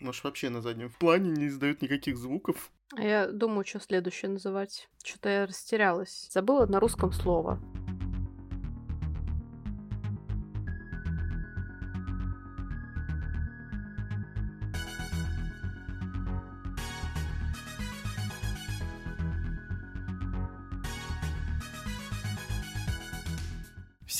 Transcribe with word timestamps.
Может, 0.00 0.24
вообще 0.24 0.48
на 0.48 0.62
заднем 0.62 0.90
плане 0.90 1.30
не 1.30 1.48
издают 1.48 1.82
никаких 1.82 2.16
звуков? 2.16 2.70
А 2.96 3.02
я 3.02 3.28
думаю, 3.28 3.64
что 3.64 3.80
следующее 3.80 4.30
называть. 4.30 4.88
Что-то 5.04 5.28
я 5.28 5.46
растерялась. 5.46 6.28
Забыла 6.30 6.66
на 6.66 6.80
русском 6.80 7.12
слово. 7.12 7.60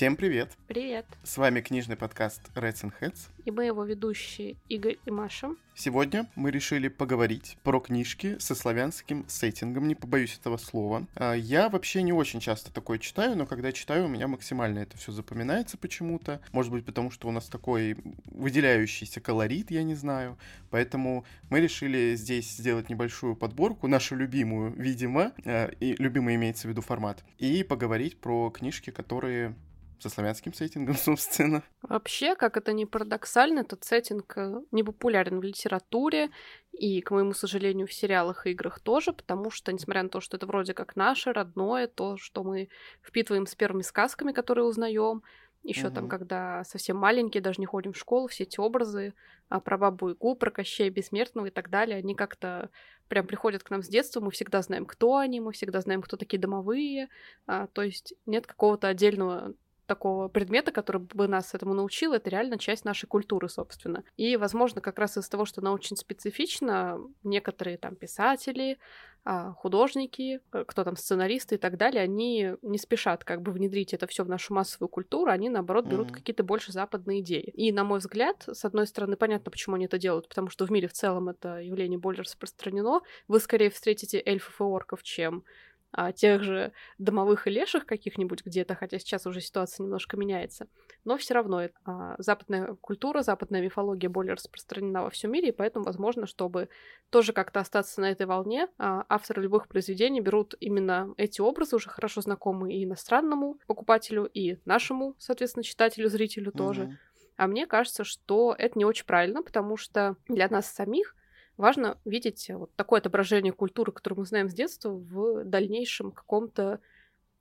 Всем 0.00 0.16
привет! 0.16 0.56
Привет! 0.66 1.04
С 1.24 1.36
вами 1.36 1.60
книжный 1.60 1.94
подкаст 1.94 2.40
Reds 2.54 2.84
and 2.84 2.94
Heads. 3.02 3.28
И 3.44 3.50
мы 3.50 3.66
его 3.66 3.84
ведущие 3.84 4.56
Игорь 4.66 4.96
и 5.04 5.10
Маша. 5.10 5.50
Сегодня 5.74 6.26
мы 6.36 6.50
решили 6.50 6.88
поговорить 6.88 7.58
про 7.64 7.80
книжки 7.80 8.38
со 8.38 8.54
славянским 8.54 9.26
сеттингом, 9.28 9.88
не 9.88 9.94
побоюсь 9.94 10.38
этого 10.38 10.56
слова. 10.56 11.06
А, 11.16 11.34
я 11.34 11.68
вообще 11.68 12.02
не 12.02 12.14
очень 12.14 12.40
часто 12.40 12.72
такое 12.72 12.98
читаю, 12.98 13.36
но 13.36 13.44
когда 13.44 13.72
читаю, 13.72 14.06
у 14.06 14.08
меня 14.08 14.26
максимально 14.26 14.78
это 14.78 14.96
все 14.96 15.12
запоминается 15.12 15.76
почему-то. 15.76 16.40
Может 16.52 16.72
быть, 16.72 16.86
потому 16.86 17.10
что 17.10 17.28
у 17.28 17.30
нас 17.30 17.48
такой 17.48 17.98
выделяющийся 18.24 19.20
колорит, 19.20 19.70
я 19.70 19.82
не 19.82 19.96
знаю. 19.96 20.38
Поэтому 20.70 21.26
мы 21.50 21.60
решили 21.60 22.14
здесь 22.16 22.50
сделать 22.50 22.88
небольшую 22.88 23.36
подборку, 23.36 23.86
нашу 23.86 24.16
любимую, 24.16 24.72
видимо, 24.72 25.32
а, 25.44 25.66
и 25.78 25.94
любимый 25.98 26.36
имеется 26.36 26.68
в 26.68 26.70
виду 26.70 26.80
формат, 26.80 27.22
и 27.36 27.62
поговорить 27.62 28.16
про 28.16 28.48
книжки, 28.48 28.88
которые 28.88 29.54
со 30.02 30.08
славянским 30.08 30.52
сеттингом, 30.52 30.94
собственно. 30.96 31.62
Вообще, 31.82 32.34
как 32.34 32.56
это 32.56 32.72
ни 32.72 32.84
парадоксально, 32.84 33.60
этот 33.60 33.84
сеттинг 33.84 34.36
э, 34.36 34.60
не 34.70 34.82
популярен 34.82 35.40
в 35.40 35.42
литературе 35.42 36.30
и, 36.72 37.00
к 37.00 37.10
моему 37.10 37.32
сожалению, 37.32 37.86
в 37.86 37.92
сериалах 37.92 38.46
и 38.46 38.50
играх 38.50 38.80
тоже, 38.80 39.12
потому 39.12 39.50
что, 39.50 39.72
несмотря 39.72 40.02
на 40.02 40.08
то, 40.08 40.20
что 40.20 40.36
это 40.36 40.46
вроде 40.46 40.74
как 40.74 40.96
наше, 40.96 41.32
родное, 41.32 41.86
то, 41.86 42.16
что 42.16 42.42
мы 42.42 42.68
впитываем 43.02 43.46
с 43.46 43.54
первыми 43.54 43.82
сказками, 43.82 44.32
которые 44.32 44.64
узнаем, 44.64 45.22
еще 45.62 45.88
угу. 45.88 45.94
там, 45.94 46.08
когда 46.08 46.64
совсем 46.64 46.96
маленькие, 46.96 47.42
даже 47.42 47.60
не 47.60 47.66
ходим 47.66 47.92
в 47.92 47.98
школу, 47.98 48.28
все 48.28 48.44
эти 48.44 48.58
образы 48.58 49.14
а, 49.48 49.60
про 49.60 49.76
бабу 49.76 50.12
Игу, 50.12 50.34
про 50.34 50.50
Кощея 50.50 50.90
Бессмертного 50.90 51.46
и 51.46 51.50
так 51.50 51.68
далее, 51.68 51.98
они 51.98 52.14
как-то 52.14 52.70
прям 53.08 53.26
приходят 53.26 53.62
к 53.62 53.70
нам 53.70 53.82
с 53.82 53.88
детства, 53.88 54.20
мы 54.20 54.30
всегда 54.30 54.62
знаем, 54.62 54.86
кто 54.86 55.16
они, 55.16 55.40
мы 55.40 55.52
всегда 55.52 55.80
знаем, 55.80 56.00
кто 56.00 56.16
такие 56.16 56.38
домовые, 56.38 57.08
а, 57.46 57.66
то 57.66 57.82
есть 57.82 58.14
нет 58.24 58.46
какого-то 58.46 58.88
отдельного 58.88 59.54
такого 59.90 60.28
предмета, 60.28 60.70
который 60.70 61.02
бы 61.02 61.26
нас 61.26 61.52
этому 61.52 61.74
научил, 61.74 62.12
это 62.12 62.30
реально 62.30 62.58
часть 62.58 62.84
нашей 62.84 63.06
культуры, 63.06 63.48
собственно. 63.48 64.04
И, 64.16 64.36
возможно, 64.36 64.80
как 64.80 65.00
раз 65.00 65.16
из-за 65.16 65.28
того, 65.28 65.44
что 65.46 65.60
она 65.60 65.72
очень 65.72 65.96
специфична, 65.96 67.00
некоторые 67.24 67.76
там 67.76 67.96
писатели, 67.96 68.78
а, 69.24 69.52
художники, 69.52 70.40
э, 70.52 70.64
кто 70.64 70.84
там 70.84 70.96
сценаристы 70.96 71.56
и 71.56 71.58
так 71.58 71.76
далее, 71.76 72.02
они 72.02 72.54
не 72.62 72.78
спешат 72.78 73.24
как 73.24 73.42
бы 73.42 73.50
внедрить 73.52 73.92
это 73.92 74.06
все 74.06 74.24
в 74.24 74.28
нашу 74.28 74.54
массовую 74.54 74.88
культуру, 74.88 75.30
они 75.30 75.50
наоборот 75.50 75.86
берут 75.86 76.08
mm-hmm. 76.08 76.14
какие-то 76.14 76.44
больше 76.44 76.72
западные 76.72 77.20
идеи. 77.20 77.52
И 77.54 77.72
на 77.72 77.82
мой 77.84 77.98
взгляд, 77.98 78.44
с 78.46 78.64
одной 78.64 78.86
стороны, 78.86 79.16
понятно, 79.16 79.50
почему 79.50 79.74
они 79.74 79.86
это 79.86 79.98
делают, 79.98 80.28
потому 80.28 80.48
что 80.50 80.64
в 80.66 80.70
мире 80.70 80.86
в 80.86 80.92
целом 80.92 81.28
это 81.28 81.58
явление 81.58 81.98
более 81.98 82.22
распространено. 82.22 83.00
Вы 83.28 83.40
скорее 83.40 83.70
встретите 83.70 84.22
эльфов 84.24 84.60
и 84.60 84.64
орков, 84.64 85.02
чем 85.02 85.44
а, 85.92 86.12
тех 86.12 86.42
же 86.42 86.72
домовых 86.98 87.46
и 87.46 87.50
леших 87.50 87.86
каких-нибудь 87.86 88.44
где-то, 88.44 88.74
хотя 88.74 88.98
сейчас 88.98 89.26
уже 89.26 89.40
ситуация 89.40 89.84
немножко 89.84 90.16
меняется. 90.16 90.68
Но 91.04 91.16
все 91.16 91.34
равно 91.34 91.68
а, 91.84 92.14
западная 92.18 92.74
культура, 92.80 93.22
западная 93.22 93.60
мифология 93.60 94.08
более 94.08 94.34
распространена 94.34 95.02
во 95.02 95.10
всем 95.10 95.32
мире, 95.32 95.48
и 95.48 95.52
поэтому, 95.52 95.84
возможно, 95.84 96.26
чтобы 96.26 96.68
тоже 97.10 97.32
как-то 97.32 97.60
остаться 97.60 98.00
на 98.00 98.10
этой 98.10 98.26
волне, 98.26 98.68
а, 98.78 99.04
авторы 99.08 99.42
любых 99.42 99.68
произведений 99.68 100.20
берут 100.20 100.54
именно 100.60 101.12
эти 101.16 101.40
образы, 101.40 101.76
уже 101.76 101.88
хорошо 101.88 102.20
знакомые 102.20 102.78
и 102.78 102.84
иностранному 102.84 103.58
покупателю, 103.66 104.24
и 104.24 104.58
нашему, 104.64 105.16
соответственно, 105.18 105.64
читателю, 105.64 106.08
зрителю 106.08 106.52
тоже. 106.52 106.82
Mm-hmm. 106.82 106.94
А 107.36 107.46
мне 107.46 107.66
кажется, 107.66 108.04
что 108.04 108.54
это 108.56 108.78
не 108.78 108.84
очень 108.84 109.06
правильно, 109.06 109.42
потому 109.42 109.76
что 109.76 110.16
для 110.28 110.46
нас 110.48 110.66
самих 110.66 111.16
важно 111.60 111.98
видеть 112.04 112.50
вот 112.50 112.74
такое 112.74 113.00
отображение 113.00 113.52
культуры, 113.52 113.92
которую 113.92 114.20
мы 114.20 114.26
знаем 114.26 114.48
с 114.48 114.54
детства, 114.54 114.90
в 114.90 115.44
дальнейшем 115.44 116.10
каком-то 116.10 116.80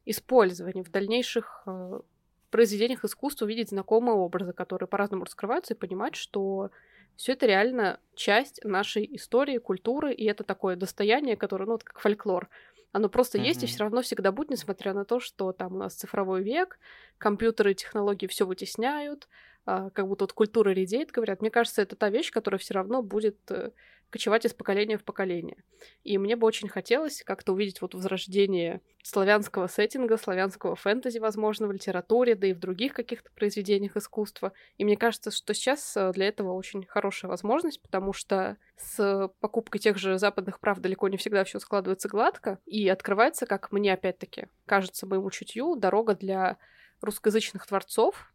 использовании, 0.06 0.84
в 0.84 0.92
дальнейших 0.92 1.64
э, 1.66 2.02
произведениях 2.50 3.06
искусства 3.06 3.46
видеть 3.46 3.70
знакомые 3.70 4.16
образы, 4.16 4.54
которые 4.54 4.88
по-разному 4.88 5.26
раскрываются, 5.26 5.74
и 5.74 5.78
понимать, 5.78 6.16
что 6.16 6.72
все 7.16 7.34
это 7.34 7.46
реально 7.46 8.00
часть 8.16 8.64
нашей 8.64 9.08
истории, 9.16 9.58
культуры, 9.58 10.14
и 10.14 10.26
это 10.26 10.44
такое 10.44 10.76
достояние, 10.76 11.36
которое, 11.36 11.66
ну, 11.66 11.74
вот 11.74 11.84
как 11.84 12.00
фольклор. 12.00 12.50
Оно 12.92 13.08
просто 13.10 13.38
mm-hmm. 13.38 13.44
есть 13.44 13.64
и 13.64 13.68
все 13.68 13.80
равно 13.84 14.02
всегда 14.02 14.32
будет, 14.32 14.50
несмотря 14.50 14.94
на 14.94 15.06
то, 15.06 15.20
что 15.20 15.52
там 15.52 15.76
у 15.76 15.78
нас 15.78 15.94
цифровой 15.94 16.42
век, 16.44 16.80
компьютеры, 17.18 17.74
технологии 17.74 18.26
все 18.26 18.46
вытесняют, 18.46 19.28
а, 19.66 19.92
как 19.92 20.08
будто 20.08 20.24
вот 20.24 20.34
культура 20.34 20.72
редеет, 20.72 21.12
говорят. 21.12 21.42
Мне 21.42 21.52
кажется, 21.52 21.82
это 21.82 21.96
та 21.96 22.10
вещь, 22.10 22.32
которая 22.32 22.58
все 22.58 22.74
равно 22.74 23.04
будет 23.04 23.38
э, 23.52 23.72
кочевать 24.10 24.46
из 24.46 24.54
поколения 24.54 24.98
в 24.98 25.04
поколение. 25.04 25.64
И 26.04 26.18
мне 26.18 26.36
бы 26.36 26.48
очень 26.48 26.68
хотелось 26.68 27.24
как-то 27.24 27.54
увидеть 27.54 27.82
вот 27.82 27.94
возрождение 27.94 28.82
славянского 29.04 29.68
сеттинга, 29.68 30.18
славянского 30.18 30.76
фэнтези, 30.76 31.20
возможно, 31.20 31.68
в 31.68 31.72
литературе, 31.72 32.36
да 32.36 32.48
и 32.48 32.54
в 32.54 32.60
других 32.60 32.94
каких-то 32.94 33.32
произведениях 33.32 33.96
искусства. 33.98 34.52
И 34.78 34.86
мне 34.86 34.98
кажется, 34.98 35.32
что 35.32 35.54
сейчас 35.54 35.96
э, 35.96 36.12
для 36.14 36.28
этого 36.28 36.54
очень 36.54 36.86
хорошая 36.86 37.30
возможность, 37.30 37.82
потому 37.82 38.14
что 38.14 38.58
с 38.78 39.32
покупкой 39.40 39.80
тех 39.80 39.98
же 39.98 40.18
западных 40.18 40.60
прав 40.60 40.80
далеко 40.80 41.08
не 41.08 41.18
всегда 41.18 41.44
все 41.44 41.60
складывается 41.60 42.10
гладко, 42.10 42.60
и 42.66 42.88
открывается, 42.90 43.46
как 43.46 43.72
мне 43.72 43.94
опять-таки 43.94 44.48
кажется 44.66 45.06
моему 45.06 45.30
чутью, 45.30 45.76
дорога 45.76 46.16
для 46.16 46.58
русскоязычных 47.02 47.66
творцов, 47.66 48.34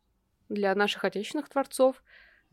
для 0.48 0.74
наших 0.74 1.04
отечественных 1.04 1.48
творцов, 1.48 2.02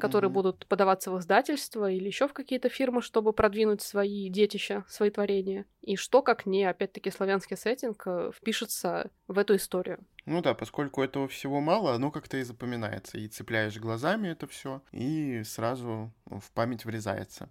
которые 0.01 0.29
mm-hmm. 0.29 0.33
будут 0.33 0.67
подаваться 0.67 1.11
в 1.11 1.19
издательство 1.19 1.89
или 1.89 2.07
еще 2.07 2.27
в 2.27 2.33
какие-то 2.33 2.69
фирмы, 2.69 3.01
чтобы 3.01 3.31
продвинуть 3.31 3.81
свои 3.81 4.29
детища, 4.29 4.83
свои 4.89 5.09
творения. 5.09 5.65
И 5.81 5.95
что, 5.95 6.21
как 6.21 6.45
не, 6.45 6.65
опять-таки, 6.65 7.11
славянский 7.11 7.55
сеттинг 7.55 8.03
э, 8.05 8.31
впишется 8.35 9.11
в 9.27 9.37
эту 9.37 9.55
историю. 9.55 9.99
Ну 10.25 10.41
да, 10.41 10.53
поскольку 10.53 11.01
этого 11.01 11.27
всего 11.27 11.61
мало, 11.61 11.93
оно 11.93 12.11
как-то 12.11 12.37
и 12.37 12.43
запоминается. 12.43 13.17
И 13.17 13.27
цепляешь 13.27 13.77
глазами 13.77 14.27
это 14.27 14.47
все, 14.47 14.81
и 14.91 15.43
сразу 15.43 16.13
в 16.25 16.51
память 16.51 16.85
врезается. 16.85 17.49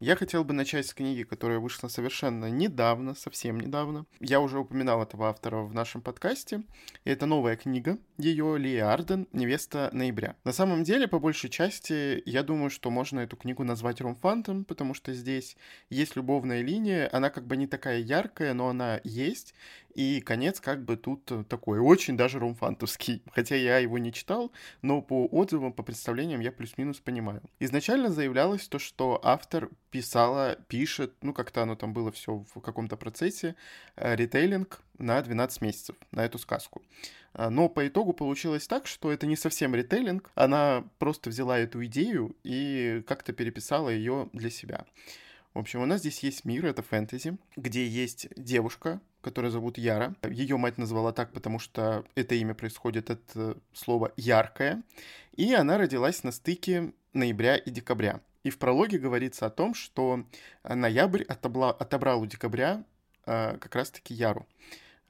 Я 0.00 0.16
хотел 0.16 0.42
бы 0.42 0.52
начать 0.52 0.86
с 0.86 0.92
книги, 0.92 1.22
которая 1.22 1.60
вышла 1.60 1.86
совершенно 1.86 2.50
недавно, 2.50 3.14
совсем 3.14 3.60
недавно. 3.60 4.06
Я 4.18 4.40
уже 4.40 4.58
упоминал 4.58 5.02
этого 5.02 5.28
автора 5.28 5.58
в 5.58 5.72
нашем 5.72 6.02
подкасте. 6.02 6.64
И 7.04 7.10
это 7.10 7.26
новая 7.26 7.56
книга 7.56 7.96
ее 8.18 8.58
Лия 8.58 8.92
Арден 8.92 9.28
«Невеста 9.32 9.90
ноября». 9.92 10.36
На 10.44 10.52
самом 10.52 10.82
деле, 10.82 11.06
по 11.06 11.20
большей 11.20 11.48
части, 11.48 12.22
я 12.26 12.42
думаю, 12.42 12.70
что 12.70 12.90
можно 12.90 13.20
эту 13.20 13.36
книгу 13.36 13.62
назвать 13.62 14.00
ромфантом, 14.00 14.64
потому 14.64 14.94
что 14.94 15.12
здесь 15.14 15.56
есть 15.90 16.16
любовная 16.16 16.62
линия, 16.62 17.08
она 17.12 17.30
как 17.30 17.46
бы 17.46 17.56
не 17.56 17.66
такая 17.66 17.98
яркая, 18.00 18.52
но 18.52 18.68
она 18.68 19.00
есть, 19.04 19.54
и 19.94 20.20
конец 20.20 20.60
как 20.60 20.84
бы 20.84 20.96
тут 20.96 21.30
такой 21.48 21.78
очень 21.78 22.16
даже 22.16 22.38
ромфантовский. 22.38 23.22
Хотя 23.32 23.56
я 23.56 23.78
его 23.78 23.98
не 23.98 24.12
читал, 24.12 24.52
но 24.82 25.02
по 25.02 25.26
отзывам, 25.26 25.72
по 25.72 25.82
представлениям 25.82 26.40
я 26.40 26.52
плюс-минус 26.52 26.98
понимаю. 26.98 27.42
Изначально 27.60 28.10
заявлялось 28.10 28.68
то, 28.68 28.78
что 28.78 29.20
автор 29.22 29.70
писала, 29.94 30.56
пишет, 30.66 31.12
ну 31.22 31.32
как-то 31.32 31.62
оно 31.62 31.76
там 31.76 31.92
было 31.92 32.10
все 32.10 32.44
в 32.52 32.60
каком-то 32.60 32.96
процессе, 32.96 33.54
э, 33.94 34.16
ритейлинг 34.16 34.80
на 34.98 35.22
12 35.22 35.60
месяцев, 35.60 35.94
на 36.10 36.24
эту 36.24 36.38
сказку. 36.38 36.82
А, 37.32 37.48
но 37.48 37.68
по 37.68 37.86
итогу 37.86 38.12
получилось 38.12 38.66
так, 38.66 38.88
что 38.88 39.12
это 39.12 39.24
не 39.26 39.36
совсем 39.36 39.72
ритейлинг, 39.72 40.32
она 40.34 40.82
просто 40.98 41.30
взяла 41.30 41.60
эту 41.60 41.84
идею 41.84 42.34
и 42.42 43.04
как-то 43.06 43.32
переписала 43.32 43.88
ее 43.88 44.28
для 44.32 44.50
себя. 44.50 44.84
В 45.54 45.60
общем, 45.60 45.80
у 45.80 45.86
нас 45.86 46.00
здесь 46.00 46.24
есть 46.24 46.44
мир, 46.44 46.66
это 46.66 46.82
фэнтези, 46.82 47.38
где 47.54 47.86
есть 47.86 48.26
девушка, 48.36 49.00
которую 49.20 49.52
зовут 49.52 49.78
Яра. 49.78 50.16
Ее 50.28 50.56
мать 50.56 50.76
назвала 50.76 51.12
так, 51.12 51.32
потому 51.32 51.60
что 51.60 52.04
это 52.16 52.34
имя 52.34 52.54
происходит 52.54 53.10
от 53.10 53.22
э, 53.36 53.54
слова 53.72 54.10
«яркое». 54.16 54.82
И 55.36 55.54
она 55.54 55.78
родилась 55.78 56.24
на 56.24 56.32
стыке 56.32 56.92
ноября 57.12 57.56
и 57.56 57.70
декабря. 57.70 58.20
И 58.44 58.50
в 58.50 58.58
прологе 58.58 58.98
говорится 58.98 59.46
о 59.46 59.50
том, 59.50 59.74
что 59.74 60.24
ноябрь 60.62 61.24
отобла, 61.24 61.70
отобрал 61.70 62.20
у 62.20 62.26
декабря 62.26 62.84
э, 63.26 63.56
как 63.58 63.74
раз-таки 63.74 64.14
Яру. 64.14 64.46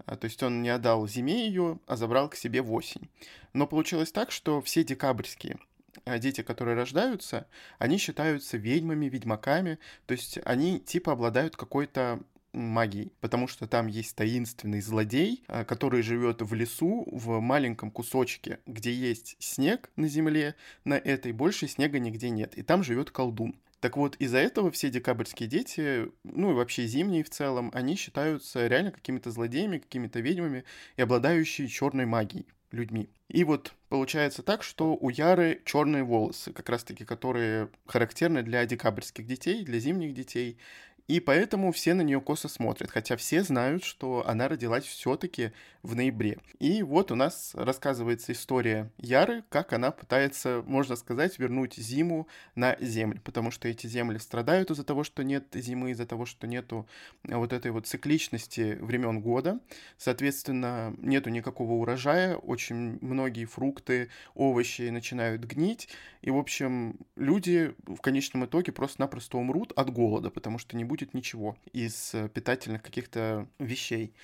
А, 0.07 0.17
то 0.17 0.27
есть 0.27 0.43
он 0.43 0.63
не 0.63 0.71
отдал 0.71 1.07
зиме 1.07 1.47
ее, 1.47 1.79
а 1.87 1.97
забрал 1.97 2.29
к 2.29 2.37
себе 2.37 2.63
в 2.63 2.73
осень. 2.73 3.09
Но 3.53 3.67
получилось 3.67 4.13
так, 4.13 4.31
что 4.31 4.61
все 4.63 4.85
декабрьские 4.85 5.59
а, 6.05 6.19
дети, 6.19 6.43
которые 6.43 6.77
рождаются, 6.77 7.47
они 7.79 7.99
считаются 7.99 8.57
ведьмами, 8.57 9.07
ведьмаками, 9.07 9.79
то 10.07 10.13
есть 10.13 10.39
они 10.45 10.81
типа 10.81 11.13
обладают 11.13 11.57
какой-то 11.57 12.21
магией, 12.55 13.13
потому 13.21 13.49
что 13.49 13.67
там 13.67 13.87
есть 13.87 14.17
таинственный 14.17 14.81
злодей, 14.81 15.45
а, 15.49 15.65
который 15.65 16.03
живет 16.03 16.43
в 16.43 16.55
лесу 16.55 17.07
в 17.11 17.41
маленьком 17.41 17.91
кусочке, 17.91 18.61
где 18.67 18.93
есть 18.93 19.37
снег 19.39 19.91
на 19.97 20.09
земле, 20.09 20.55
на 20.85 20.95
этой 20.95 21.33
больше 21.33 21.69
снега 21.69 21.99
нигде 21.99 22.31
нет, 22.31 22.57
и 22.57 22.63
там 22.63 22.83
живет 22.83 23.11
колдун. 23.11 23.57
Так 23.81 23.99
вот, 23.99 24.17
из-за 24.17 24.39
этого 24.39 24.71
все 24.71 24.89
декабрьские 24.89 25.47
дети, 25.47 26.11
ну 26.23 26.53
и 26.53 26.55
вообще 26.55 26.87
зимние 26.87 27.23
в 27.23 27.29
целом, 27.29 27.71
они 27.75 27.97
считаются 27.97 28.67
реально 28.67 28.93
какими-то 28.93 29.31
злодеями, 29.31 29.77
какими-то 29.77 30.21
ведьмами 30.21 30.65
и 30.97 31.03
обладающие 31.03 31.69
черной 31.69 32.07
магией 32.07 32.47
людьми. 32.75 33.11
И 33.29 33.45
вот 33.45 33.75
получается 33.89 34.43
так, 34.43 34.63
что 34.63 34.97
у 34.97 35.09
Яры 35.09 35.61
черные 35.65 36.03
волосы, 36.03 36.53
как 36.53 36.69
раз-таки, 36.69 37.05
которые 37.05 37.69
характерны 37.87 38.43
для 38.43 38.65
декабрьских 38.67 39.27
детей, 39.27 39.65
для 39.65 39.79
зимних 39.79 40.15
детей. 40.15 40.59
И 41.07 41.21
поэтому 41.21 41.71
все 41.71 41.93
на 41.93 42.01
нее 42.01 42.19
косо 42.19 42.49
смотрят, 42.49 42.91
хотя 42.91 43.17
все 43.17 43.43
знают, 43.43 43.85
что 43.85 44.27
она 44.27 44.49
родилась 44.49 44.85
все-таки 44.85 45.53
в 45.83 45.95
ноябре. 45.95 46.39
И 46.61 46.83
вот 46.83 47.13
у 47.13 47.15
нас 47.15 47.51
рассказывается 47.55 48.33
история 48.33 48.91
Яры, 48.97 49.45
как 49.51 49.75
она 49.75 49.91
пытается, 49.91 50.63
можно 50.67 50.97
сказать, 50.97 51.39
вернуть 51.39 51.75
зиму 51.75 52.27
на 52.55 52.75
землю, 52.81 53.21
потому 53.23 53.51
что 53.51 53.69
эти 53.69 53.87
земли 53.87 54.17
страдают 54.17 54.71
из-за 54.71 54.83
того, 54.83 55.05
что 55.05 55.23
нет 55.23 55.45
зимы, 55.53 55.91
из-за 55.91 56.07
того, 56.07 56.25
что 56.25 56.47
нету 56.47 56.89
вот 57.23 57.53
этой 57.53 57.71
вот 57.71 57.87
цикличности 57.87 58.79
времен 58.81 59.21
года. 59.21 59.61
Соответственно, 59.99 60.95
нету 60.97 61.29
никакого 61.29 61.73
урожая, 61.73 62.37
очень 62.37 62.99
многие 63.03 63.45
фрукты, 63.45 64.09
овощи 64.33 64.89
начинают 64.89 65.45
гнить, 65.45 65.91
и, 66.23 66.31
в 66.31 66.39
общем, 66.39 66.97
люди 67.17 67.75
в 67.87 67.99
конечном 67.99 68.47
итоге 68.47 68.73
просто-напросто 68.73 69.37
умрут 69.37 69.73
от 69.77 69.91
голода, 69.91 70.31
потому 70.31 70.57
что 70.57 70.75
не 70.79 70.85
будет 70.85 70.94
ничего 71.15 71.57
из 71.73 72.15
питательных 72.33 72.83
каких-то 72.83 73.49
вещей. 73.59 74.15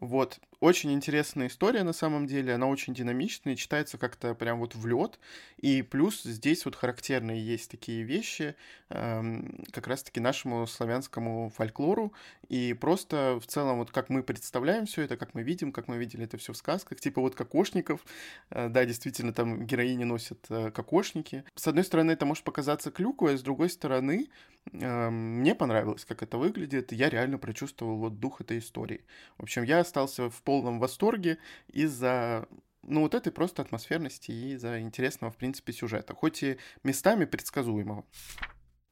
Вот. 0.00 0.40
Очень 0.60 0.92
интересная 0.92 1.48
история 1.48 1.82
на 1.82 1.92
самом 1.92 2.26
деле, 2.26 2.54
она 2.54 2.66
очень 2.66 2.94
динамичная, 2.94 3.56
читается 3.56 3.98
как-то 3.98 4.34
прям 4.34 4.58
вот 4.58 4.74
в 4.74 4.86
лед. 4.86 5.18
И 5.58 5.82
плюс 5.82 6.22
здесь 6.22 6.64
вот 6.64 6.76
характерные 6.76 7.44
есть 7.44 7.70
такие 7.70 8.02
вещи, 8.04 8.56
эм, 8.88 9.64
как 9.70 9.86
раз-таки 9.86 10.18
нашему 10.18 10.66
славянскому 10.66 11.50
фольклору. 11.50 12.14
И 12.48 12.72
просто 12.72 13.38
в 13.40 13.46
целом 13.46 13.78
вот 13.78 13.90
как 13.90 14.08
мы 14.08 14.22
представляем 14.22 14.86
все 14.86 15.02
это, 15.02 15.18
как 15.18 15.34
мы 15.34 15.42
видим, 15.42 15.72
как 15.72 15.88
мы 15.88 15.98
видели 15.98 16.24
это 16.24 16.38
все 16.38 16.54
в 16.54 16.56
сказках, 16.56 17.00
типа 17.00 17.20
вот 17.20 17.34
кокошников. 17.34 18.04
Э, 18.50 18.68
да, 18.68 18.86
действительно, 18.86 19.34
там 19.34 19.66
героини 19.66 20.04
носят 20.04 20.46
э, 20.48 20.70
кокошники. 20.70 21.44
С 21.54 21.66
одной 21.66 21.84
стороны, 21.84 22.12
это 22.12 22.24
может 22.24 22.44
показаться 22.44 22.90
клюквой, 22.90 23.34
а 23.34 23.38
с 23.38 23.42
другой 23.42 23.68
стороны, 23.68 24.28
э, 24.72 25.10
мне 25.10 25.54
понравилось, 25.54 26.06
как 26.06 26.22
это 26.22 26.38
выглядит. 26.38 26.92
Я 26.92 27.10
реально 27.10 27.38
прочувствовал 27.38 27.98
вот 27.98 28.20
дух 28.20 28.40
этой 28.40 28.58
истории. 28.58 29.04
В 29.36 29.42
общем, 29.42 29.64
я 29.64 29.80
остался 29.80 30.30
в 30.30 30.42
полном 30.46 30.78
восторге 30.78 31.38
из-за 31.68 32.48
ну, 32.82 33.00
вот 33.02 33.14
этой 33.14 33.32
просто 33.32 33.62
атмосферности 33.62 34.30
и 34.30 34.54
из-за 34.54 34.80
интересного, 34.80 35.32
в 35.32 35.36
принципе, 35.36 35.72
сюжета, 35.72 36.14
хоть 36.14 36.42
и 36.42 36.56
местами 36.84 37.24
предсказуемого. 37.24 38.04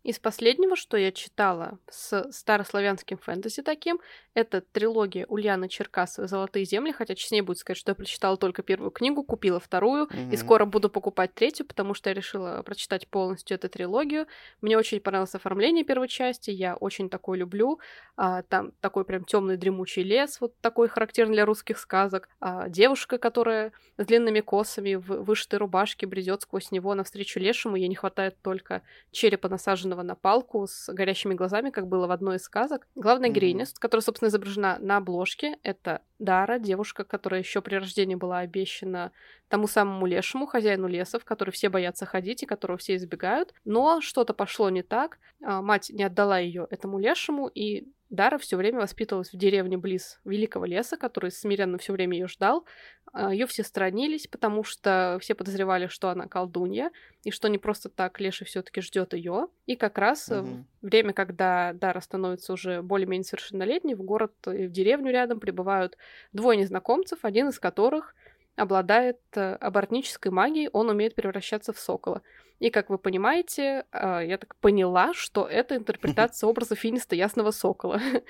Из 0.04 0.18
последнего, 0.18 0.76
что 0.76 0.98
я 0.98 1.12
читала 1.12 1.78
с 1.88 2.30
старославянским 2.30 3.16
фэнтези 3.16 3.62
таким, 3.62 4.00
это 4.34 4.60
трилогия 4.60 5.24
Ульяны 5.26 5.66
Черкасовой 5.70 6.28
«Золотые 6.28 6.66
земли», 6.66 6.92
хотя 6.92 7.14
честнее 7.14 7.42
будет 7.42 7.56
сказать, 7.56 7.78
что 7.78 7.92
я 7.92 7.94
прочитала 7.94 8.36
только 8.36 8.62
первую 8.62 8.90
книгу, 8.90 9.22
купила 9.22 9.58
вторую, 9.58 10.06
mm-hmm. 10.06 10.30
и 10.30 10.36
скоро 10.36 10.66
буду 10.66 10.90
покупать 10.90 11.32
третью, 11.32 11.64
потому 11.64 11.94
что 11.94 12.10
я 12.10 12.14
решила 12.14 12.62
прочитать 12.62 13.08
полностью 13.08 13.54
эту 13.54 13.70
трилогию. 13.70 14.26
Мне 14.60 14.76
очень 14.76 15.00
понравилось 15.00 15.34
оформление 15.34 15.84
первой 15.84 16.08
части, 16.08 16.50
я 16.50 16.76
очень 16.76 17.08
такое 17.08 17.38
люблю. 17.38 17.80
А, 18.16 18.42
там 18.42 18.72
такой 18.82 19.06
прям 19.06 19.24
темный 19.24 19.56
дремучий 19.56 20.02
лес, 20.02 20.38
вот 20.38 20.54
такой 20.60 20.88
характерный 20.88 21.34
для 21.34 21.46
русских 21.46 21.78
сказок. 21.78 22.28
А, 22.40 22.68
девушка, 22.68 23.16
которая 23.16 23.72
с 23.96 24.04
длинными 24.04 24.40
косами 24.40 24.96
в 24.96 25.22
вышитой 25.22 25.60
рубашке 25.60 26.06
бредет 26.06 26.42
сквозь 26.42 26.72
него 26.72 26.94
навстречу 26.94 27.40
лешему, 27.40 27.76
ей 27.76 27.88
не 27.88 27.94
хватает 27.94 28.36
только 28.42 28.82
черепа 29.10 29.48
насаженного 29.48 29.93
на 30.02 30.14
палку 30.14 30.66
с 30.66 30.92
горящими 30.92 31.34
глазами, 31.34 31.70
как 31.70 31.86
было 31.86 32.06
в 32.06 32.10
одной 32.10 32.36
из 32.36 32.42
сказок. 32.42 32.86
Главная 32.94 33.30
mm-hmm. 33.30 33.32
героиня, 33.32 33.66
которая, 33.78 34.02
собственно, 34.02 34.24
собственно, 34.24 34.28
изображена 34.28 34.78
на 34.80 34.96
обложке. 34.98 35.58
Это 35.62 36.02
Дара, 36.18 36.58
девушка, 36.58 37.04
которая 37.04 37.40
еще 37.40 37.60
при 37.60 37.76
рождении 37.76 38.14
была 38.14 38.38
обещана 38.38 39.12
тому 39.48 39.66
самому 39.66 40.06
лешему, 40.06 40.46
хозяину 40.46 40.86
леса, 40.88 41.18
в 41.18 41.24
который 41.24 41.50
все 41.50 41.68
боятся 41.68 42.06
ходить 42.06 42.42
и 42.42 42.46
которого 42.46 42.78
все 42.78 42.96
избегают. 42.96 43.52
Но 43.64 44.00
что-то 44.00 44.34
пошло 44.34 44.70
не 44.70 44.82
так. 44.82 45.18
А, 45.42 45.62
мать 45.62 45.90
не 45.90 46.04
отдала 46.04 46.38
ее 46.38 46.66
этому 46.70 46.98
лешему, 46.98 47.48
и 47.48 47.88
Дара 48.14 48.38
все 48.38 48.56
время 48.56 48.80
воспитывалась 48.80 49.32
в 49.32 49.36
деревне 49.36 49.76
близ 49.76 50.20
Великого 50.24 50.64
леса, 50.64 50.96
который 50.96 51.30
смиренно 51.30 51.78
все 51.78 51.92
время 51.92 52.16
ее 52.16 52.28
ждал. 52.28 52.64
А, 53.12 53.32
ее 53.32 53.46
все 53.46 53.62
сторонились, 53.62 54.26
потому 54.26 54.64
что 54.64 55.18
все 55.20 55.34
подозревали, 55.34 55.86
что 55.86 56.08
она 56.08 56.26
колдунья, 56.26 56.90
и 57.22 57.30
что 57.30 57.48
не 57.48 57.58
просто 57.58 57.88
так 57.88 58.20
Леша 58.20 58.44
все-таки 58.44 58.80
ждет 58.80 59.14
ее. 59.14 59.48
И 59.66 59.76
как 59.76 59.98
раз 59.98 60.28
угу. 60.28 60.64
время, 60.82 61.12
когда 61.12 61.72
Дара 61.72 62.00
становится 62.00 62.52
уже 62.52 62.82
более-менее 62.82 63.24
совершеннолетней, 63.24 63.94
в 63.94 64.02
город 64.02 64.32
и 64.46 64.66
в 64.66 64.72
деревню 64.72 65.10
рядом 65.12 65.40
прибывают 65.40 65.96
двое 66.32 66.58
незнакомцев, 66.58 67.20
один 67.22 67.48
из 67.48 67.58
которых 67.58 68.14
обладает 68.56 69.18
э, 69.34 69.54
оборотнической 69.54 70.30
магией, 70.30 70.68
он 70.72 70.88
умеет 70.88 71.14
превращаться 71.14 71.72
в 71.72 71.78
сокола. 71.78 72.22
И, 72.60 72.70
как 72.70 72.90
вы 72.90 72.98
понимаете, 72.98 73.84
а, 73.90 74.20
я 74.20 74.38
так 74.38 74.56
поняла, 74.56 75.12
что 75.14 75.46
это 75.46 75.76
интерпретация 75.76 76.46
образа 76.48 76.74
финиста 76.74 77.16
Ясного 77.16 77.50
Сокола. 77.50 78.00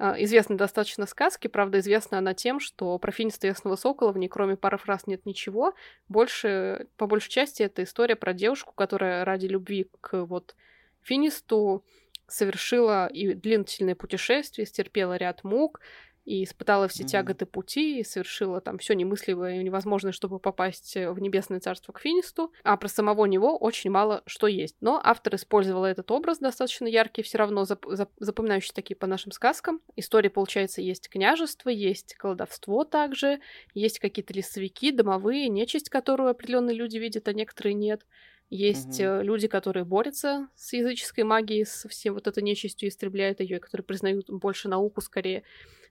А, 0.00 0.14
известны 0.22 0.56
достаточно 0.56 1.06
сказки, 1.06 1.48
правда, 1.48 1.80
известна 1.80 2.18
она 2.18 2.32
тем, 2.32 2.60
что 2.60 2.96
про 3.00 3.10
финиста 3.10 3.48
Ясного 3.48 3.74
Сокола 3.74 4.12
в 4.12 4.16
ней 4.16 4.28
кроме 4.28 4.56
пары 4.56 4.78
фраз 4.78 5.08
нет 5.08 5.26
ничего. 5.26 5.74
Больше, 6.08 6.86
по 6.96 7.08
большей 7.08 7.30
части, 7.30 7.64
это 7.64 7.82
история 7.82 8.14
про 8.14 8.32
девушку, 8.32 8.72
которая 8.76 9.24
ради 9.24 9.46
любви 9.46 9.90
к 10.00 10.24
вот 10.24 10.54
финисту 11.02 11.84
совершила 12.28 13.08
и 13.08 13.34
длительное 13.34 13.96
путешествие, 13.96 14.66
стерпела 14.66 15.16
ряд 15.16 15.42
мук, 15.42 15.80
и 16.28 16.44
испытала 16.44 16.88
все 16.88 17.04
mm-hmm. 17.04 17.06
тяготы 17.06 17.46
пути, 17.46 18.00
и 18.00 18.04
совершила 18.04 18.60
там 18.60 18.76
все 18.76 18.92
немыслимое 18.94 19.60
и 19.60 19.64
невозможное, 19.64 20.12
чтобы 20.12 20.38
попасть 20.38 20.94
э, 20.94 21.10
в 21.10 21.18
небесное 21.20 21.58
царство 21.58 21.92
к 21.92 22.00
Финисту. 22.00 22.52
А 22.64 22.76
про 22.76 22.88
самого 22.88 23.24
него 23.24 23.56
очень 23.56 23.90
мало 23.90 24.22
что 24.26 24.46
есть. 24.46 24.76
Но 24.82 25.00
автор 25.02 25.36
использовал 25.36 25.86
этот 25.86 26.10
образ 26.10 26.38
достаточно 26.38 26.86
яркий, 26.86 27.22
все 27.22 27.38
равно 27.38 27.62
зап- 27.62 27.86
зап- 27.86 28.10
запоминающий 28.18 28.72
такие 28.74 28.94
по 28.94 29.06
нашим 29.06 29.32
сказкам. 29.32 29.80
Истории, 29.96 30.28
получается, 30.28 30.82
есть 30.82 31.08
княжество, 31.08 31.70
есть 31.70 32.14
колдовство 32.16 32.84
также, 32.84 33.40
есть 33.72 33.98
какие-то 33.98 34.34
лесовики, 34.34 34.92
домовые, 34.92 35.48
нечисть, 35.48 35.88
которую 35.88 36.28
определенные 36.28 36.76
люди 36.76 36.98
видят, 36.98 37.26
а 37.28 37.32
некоторые 37.32 37.72
нет. 37.72 38.04
Есть 38.50 39.00
угу. 39.00 39.22
люди, 39.22 39.48
которые 39.48 39.84
борются 39.84 40.48
с 40.56 40.74
языческой 40.74 41.24
магией, 41.24 41.64
со 41.64 41.88
всем 41.88 42.14
вот 42.14 42.26
этой 42.26 42.42
нечистью, 42.42 42.90
истребляют 42.90 43.40
ее, 43.40 43.60
которые 43.60 43.84
признают 43.84 44.28
больше 44.28 44.68
науку 44.68 45.00
скорее. 45.00 45.42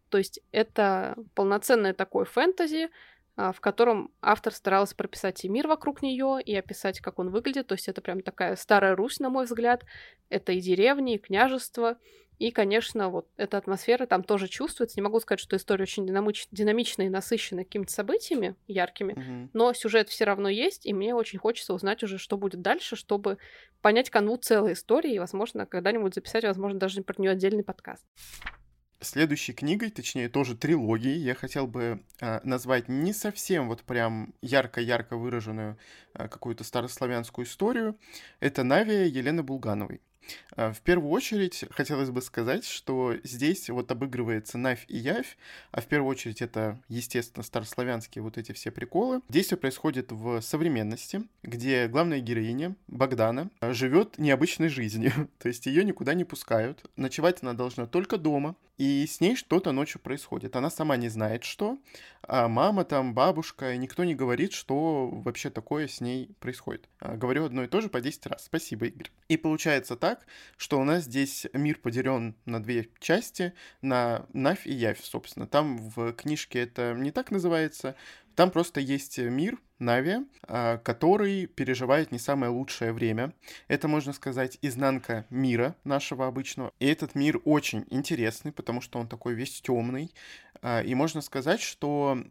То 0.10 0.18
есть 0.18 0.40
это 0.52 1.16
полноценное 1.36 1.94
такое 1.94 2.26
фэнтези, 2.26 2.90
а, 3.36 3.52
в 3.52 3.62
котором 3.62 4.12
автор 4.22 4.54
старался 4.54 4.96
прописать 4.96 5.46
и 5.46 5.50
мир 5.50 5.68
вокруг 5.68 6.02
нее, 6.02 6.42
и 6.44 6.56
описать, 6.56 7.00
как 7.00 7.20
он 7.20 7.30
выглядит. 7.30 7.68
То 7.68 7.76
есть 7.76 7.88
это 7.88 8.02
прям 8.02 8.22
такая 8.22 8.56
старая 8.56 8.96
Русь, 8.96 9.20
на 9.20 9.30
мой 9.30 9.46
взгляд. 9.46 9.86
Это 10.30 10.54
и 10.54 10.60
деревни, 10.60 11.16
и 11.16 11.20
княжество. 11.20 11.98
И, 12.40 12.52
конечно, 12.52 13.10
вот 13.10 13.28
эта 13.36 13.58
атмосфера 13.58 14.06
там 14.06 14.24
тоже 14.24 14.48
чувствуется. 14.48 15.00
Не 15.00 15.04
могу 15.04 15.20
сказать, 15.20 15.40
что 15.40 15.56
история 15.56 15.84
очень 15.84 16.06
динамич... 16.06 16.48
динамичная 16.52 17.08
и 17.08 17.10
насыщена 17.10 17.64
какими-то 17.64 17.92
событиями 17.92 18.56
яркими, 18.68 19.14
mm-hmm. 19.14 19.50
но 19.54 19.74
сюжет 19.74 20.10
все 20.10 20.26
равно 20.26 20.48
есть, 20.48 20.86
и 20.86 20.94
мне 20.94 21.16
очень 21.16 21.40
хочется 21.40 21.74
узнать 21.74 22.04
уже, 22.04 22.20
что 22.20 22.38
будет 22.38 22.62
дальше, 22.62 22.96
чтобы 22.96 23.40
понять 23.82 24.12
канву 24.12 24.38
целой 24.38 24.74
истории, 24.74 25.14
и, 25.14 25.20
возможно, 25.20 25.66
когда-нибудь 25.66 26.14
записать, 26.14 26.44
возможно, 26.44 26.80
даже 26.80 27.02
про 27.02 27.20
нее 27.20 27.32
отдельный 27.32 27.64
подкаст. 27.64 28.06
Следующей 29.00 29.54
книгой, 29.54 29.92
точнее 29.92 30.28
тоже 30.28 30.58
трилогией, 30.58 31.20
я 31.20 31.36
хотел 31.36 31.68
бы 31.68 32.02
э, 32.20 32.40
назвать 32.44 32.90
не 32.90 33.14
совсем 33.14 33.68
вот 33.68 33.84
прям 33.84 34.34
ярко-ярко 34.42 35.18
выраженную 35.18 35.78
э, 36.16 36.28
какую-то 36.28 36.64
старославянскую 36.64 37.46
историю. 37.46 37.96
Это 38.40 38.64
«Навия» 38.64 39.06
Елены 39.06 39.44
Булгановой. 39.44 40.02
Э, 40.56 40.74
в 40.74 40.82
первую 40.82 41.12
очередь 41.12 41.66
хотелось 41.70 42.10
бы 42.10 42.24
сказать, 42.24 42.66
что 42.66 43.16
здесь 43.24 43.70
вот 43.70 43.92
обыгрывается 43.92 44.58
Навь 44.58 44.86
и 44.88 44.98
Явь, 44.98 45.38
а 45.72 45.82
в 45.82 45.86
первую 45.86 46.10
очередь 46.10 46.42
это, 46.42 46.82
естественно, 46.88 47.44
старославянские 47.44 48.24
вот 48.24 48.40
эти 48.40 48.52
все 48.52 48.72
приколы. 48.72 49.22
Действие 49.30 49.60
происходит 49.60 50.12
в 50.12 50.42
современности, 50.42 51.22
где 51.44 51.88
главная 51.88 52.20
героиня, 52.20 52.76
Богдана, 52.88 53.50
живет 53.62 54.18
необычной 54.18 54.70
жизнью, 54.70 55.12
то 55.40 55.48
есть 55.48 55.66
ее 55.66 55.84
никуда 55.84 56.14
не 56.14 56.24
пускают, 56.24 56.84
ночевать 56.96 57.44
она 57.44 57.54
должна 57.54 57.86
только 57.86 58.18
дома, 58.18 58.56
и 58.78 59.06
с 59.08 59.20
ней 59.22 59.36
что-то 59.36 59.72
ночью 59.72 60.00
происходит. 60.00 60.56
Она 60.56 60.70
сама 60.70 60.98
не 60.98 61.10
знает, 61.10 61.44
что, 61.44 61.80
а 62.22 62.48
мама 62.48 62.86
там, 62.86 63.14
бабушка, 63.14 63.76
никто 63.76 64.04
не 64.04 64.14
говорит, 64.14 64.54
что 64.54 65.10
вообще 65.10 65.50
такое 65.50 65.88
с 65.88 66.00
ней 66.00 66.30
происходит. 66.40 66.88
А, 67.00 67.16
говорю 67.16 67.46
одно 67.46 67.64
и 67.64 67.68
то 67.68 67.82
же 67.82 67.90
по 67.90 68.02
10 68.02 68.28
раз. 68.28 68.46
Спасибо, 68.46 68.86
Игорь. 68.86 69.12
И 69.30 69.38
получается 69.38 69.96
так, 69.96 70.26
что 70.58 70.80
у 70.80 70.84
нас 70.84 71.06
здесь 71.06 71.48
мир 71.54 71.80
поделен 71.80 72.36
на 72.46 72.62
две 72.62 72.90
части, 73.00 73.54
на 73.82 74.26
Навь 74.34 74.68
и 74.68 74.74
Явь, 74.74 75.02
собственно. 75.02 75.48
Там 75.48 75.78
в 75.78 76.14
книжке 76.14 76.60
это 76.60 76.94
не 76.94 77.12
так 77.12 77.32
называется, 77.32 77.96
Там 78.38 78.52
просто 78.52 78.80
есть 78.80 79.18
мир, 79.18 79.58
Нави, 79.80 80.18
а, 80.44 80.78
который 80.78 81.48
переживает 81.48 82.12
не 82.12 82.20
самое 82.20 82.52
лучшее 82.52 82.94
время. 82.94 83.34
Это, 83.68 83.88
можно 83.88 84.14
сказать, 84.14 84.60
изнанка 84.62 85.26
мира 85.32 85.76
нашего 85.84 86.28
обычного. 86.28 86.72
И 86.80 86.86
этот 86.86 87.16
мир 87.16 87.42
очень 87.46 87.86
интересный, 87.90 88.52
потому 88.52 88.80
что 88.80 89.00
он 89.00 89.08
такой 89.08 89.34
весь 89.34 89.60
темный. 89.60 90.14
А, 90.62 90.84
и 90.84 90.94
можно 90.94 91.22
сказать, 91.22 91.62
что 91.62 92.24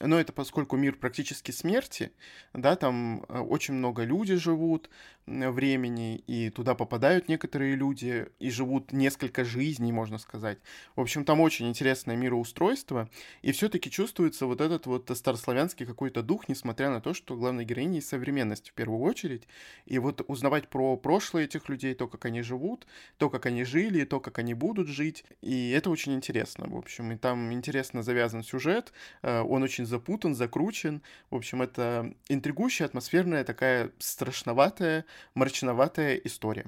но 0.00 0.18
это 0.18 0.32
поскольку 0.32 0.76
мир 0.76 0.96
практически 0.96 1.50
смерти, 1.50 2.12
да, 2.52 2.76
там 2.76 3.24
э, 3.28 3.38
очень 3.38 3.74
много 3.74 4.04
людей 4.04 4.36
живут, 4.36 4.90
времени, 5.26 6.16
и 6.26 6.50
туда 6.50 6.74
попадают 6.74 7.28
некоторые 7.28 7.76
люди, 7.76 8.26
и 8.38 8.50
живут 8.50 8.92
несколько 8.92 9.44
жизней, 9.44 9.92
можно 9.92 10.18
сказать. 10.18 10.58
В 10.96 11.00
общем, 11.00 11.24
там 11.24 11.40
очень 11.40 11.68
интересное 11.68 12.16
мироустройство, 12.16 13.08
и 13.42 13.52
все-таки 13.52 13.90
чувствуется 13.90 14.46
вот 14.46 14.60
этот 14.60 14.86
вот 14.86 15.10
старославянский 15.14 15.86
какой-то 15.86 16.22
дух, 16.22 16.48
несмотря 16.48 16.90
на 16.90 17.00
то, 17.00 17.14
что 17.14 17.36
главной 17.36 17.64
героиней 17.64 18.02
современность 18.02 18.70
в 18.70 18.74
первую 18.74 19.00
очередь. 19.00 19.48
И 19.86 19.98
вот 19.98 20.22
узнавать 20.28 20.68
про 20.68 20.96
прошлое 20.96 21.44
этих 21.44 21.68
людей, 21.68 21.94
то, 21.94 22.06
как 22.06 22.26
они 22.26 22.42
живут, 22.42 22.86
то, 23.16 23.30
как 23.30 23.46
они 23.46 23.64
жили, 23.64 24.04
то, 24.04 24.20
как 24.20 24.38
они 24.38 24.52
будут 24.52 24.88
жить, 24.88 25.24
и 25.40 25.70
это 25.70 25.90
очень 25.90 26.14
интересно, 26.14 26.66
в 26.68 26.76
общем. 26.76 27.12
И 27.12 27.16
там 27.16 27.52
интересно 27.52 28.02
завязан 28.02 28.42
сюжет, 28.42 28.92
э, 29.22 29.40
он 29.40 29.62
очень 29.62 29.83
запутан, 29.84 30.34
закручен. 30.34 31.02
В 31.30 31.36
общем, 31.36 31.62
это 31.62 32.14
интригующая, 32.28 32.86
атмосферная, 32.86 33.44
такая 33.44 33.92
страшноватая, 33.98 35.04
мрачноватая 35.34 36.16
история. 36.16 36.66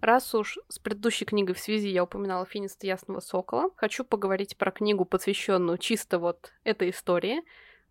Раз 0.00 0.34
уж 0.34 0.58
с 0.68 0.78
предыдущей 0.78 1.24
книгой 1.24 1.54
в 1.54 1.58
связи 1.58 1.88
я 1.88 2.04
упоминала 2.04 2.44
«Финиста 2.44 2.86
Ясного 2.86 3.20
Сокола», 3.20 3.70
хочу 3.76 4.04
поговорить 4.04 4.56
про 4.58 4.70
книгу, 4.70 5.06
посвященную 5.06 5.78
чисто 5.78 6.18
вот 6.18 6.52
этой 6.64 6.90
истории. 6.90 7.42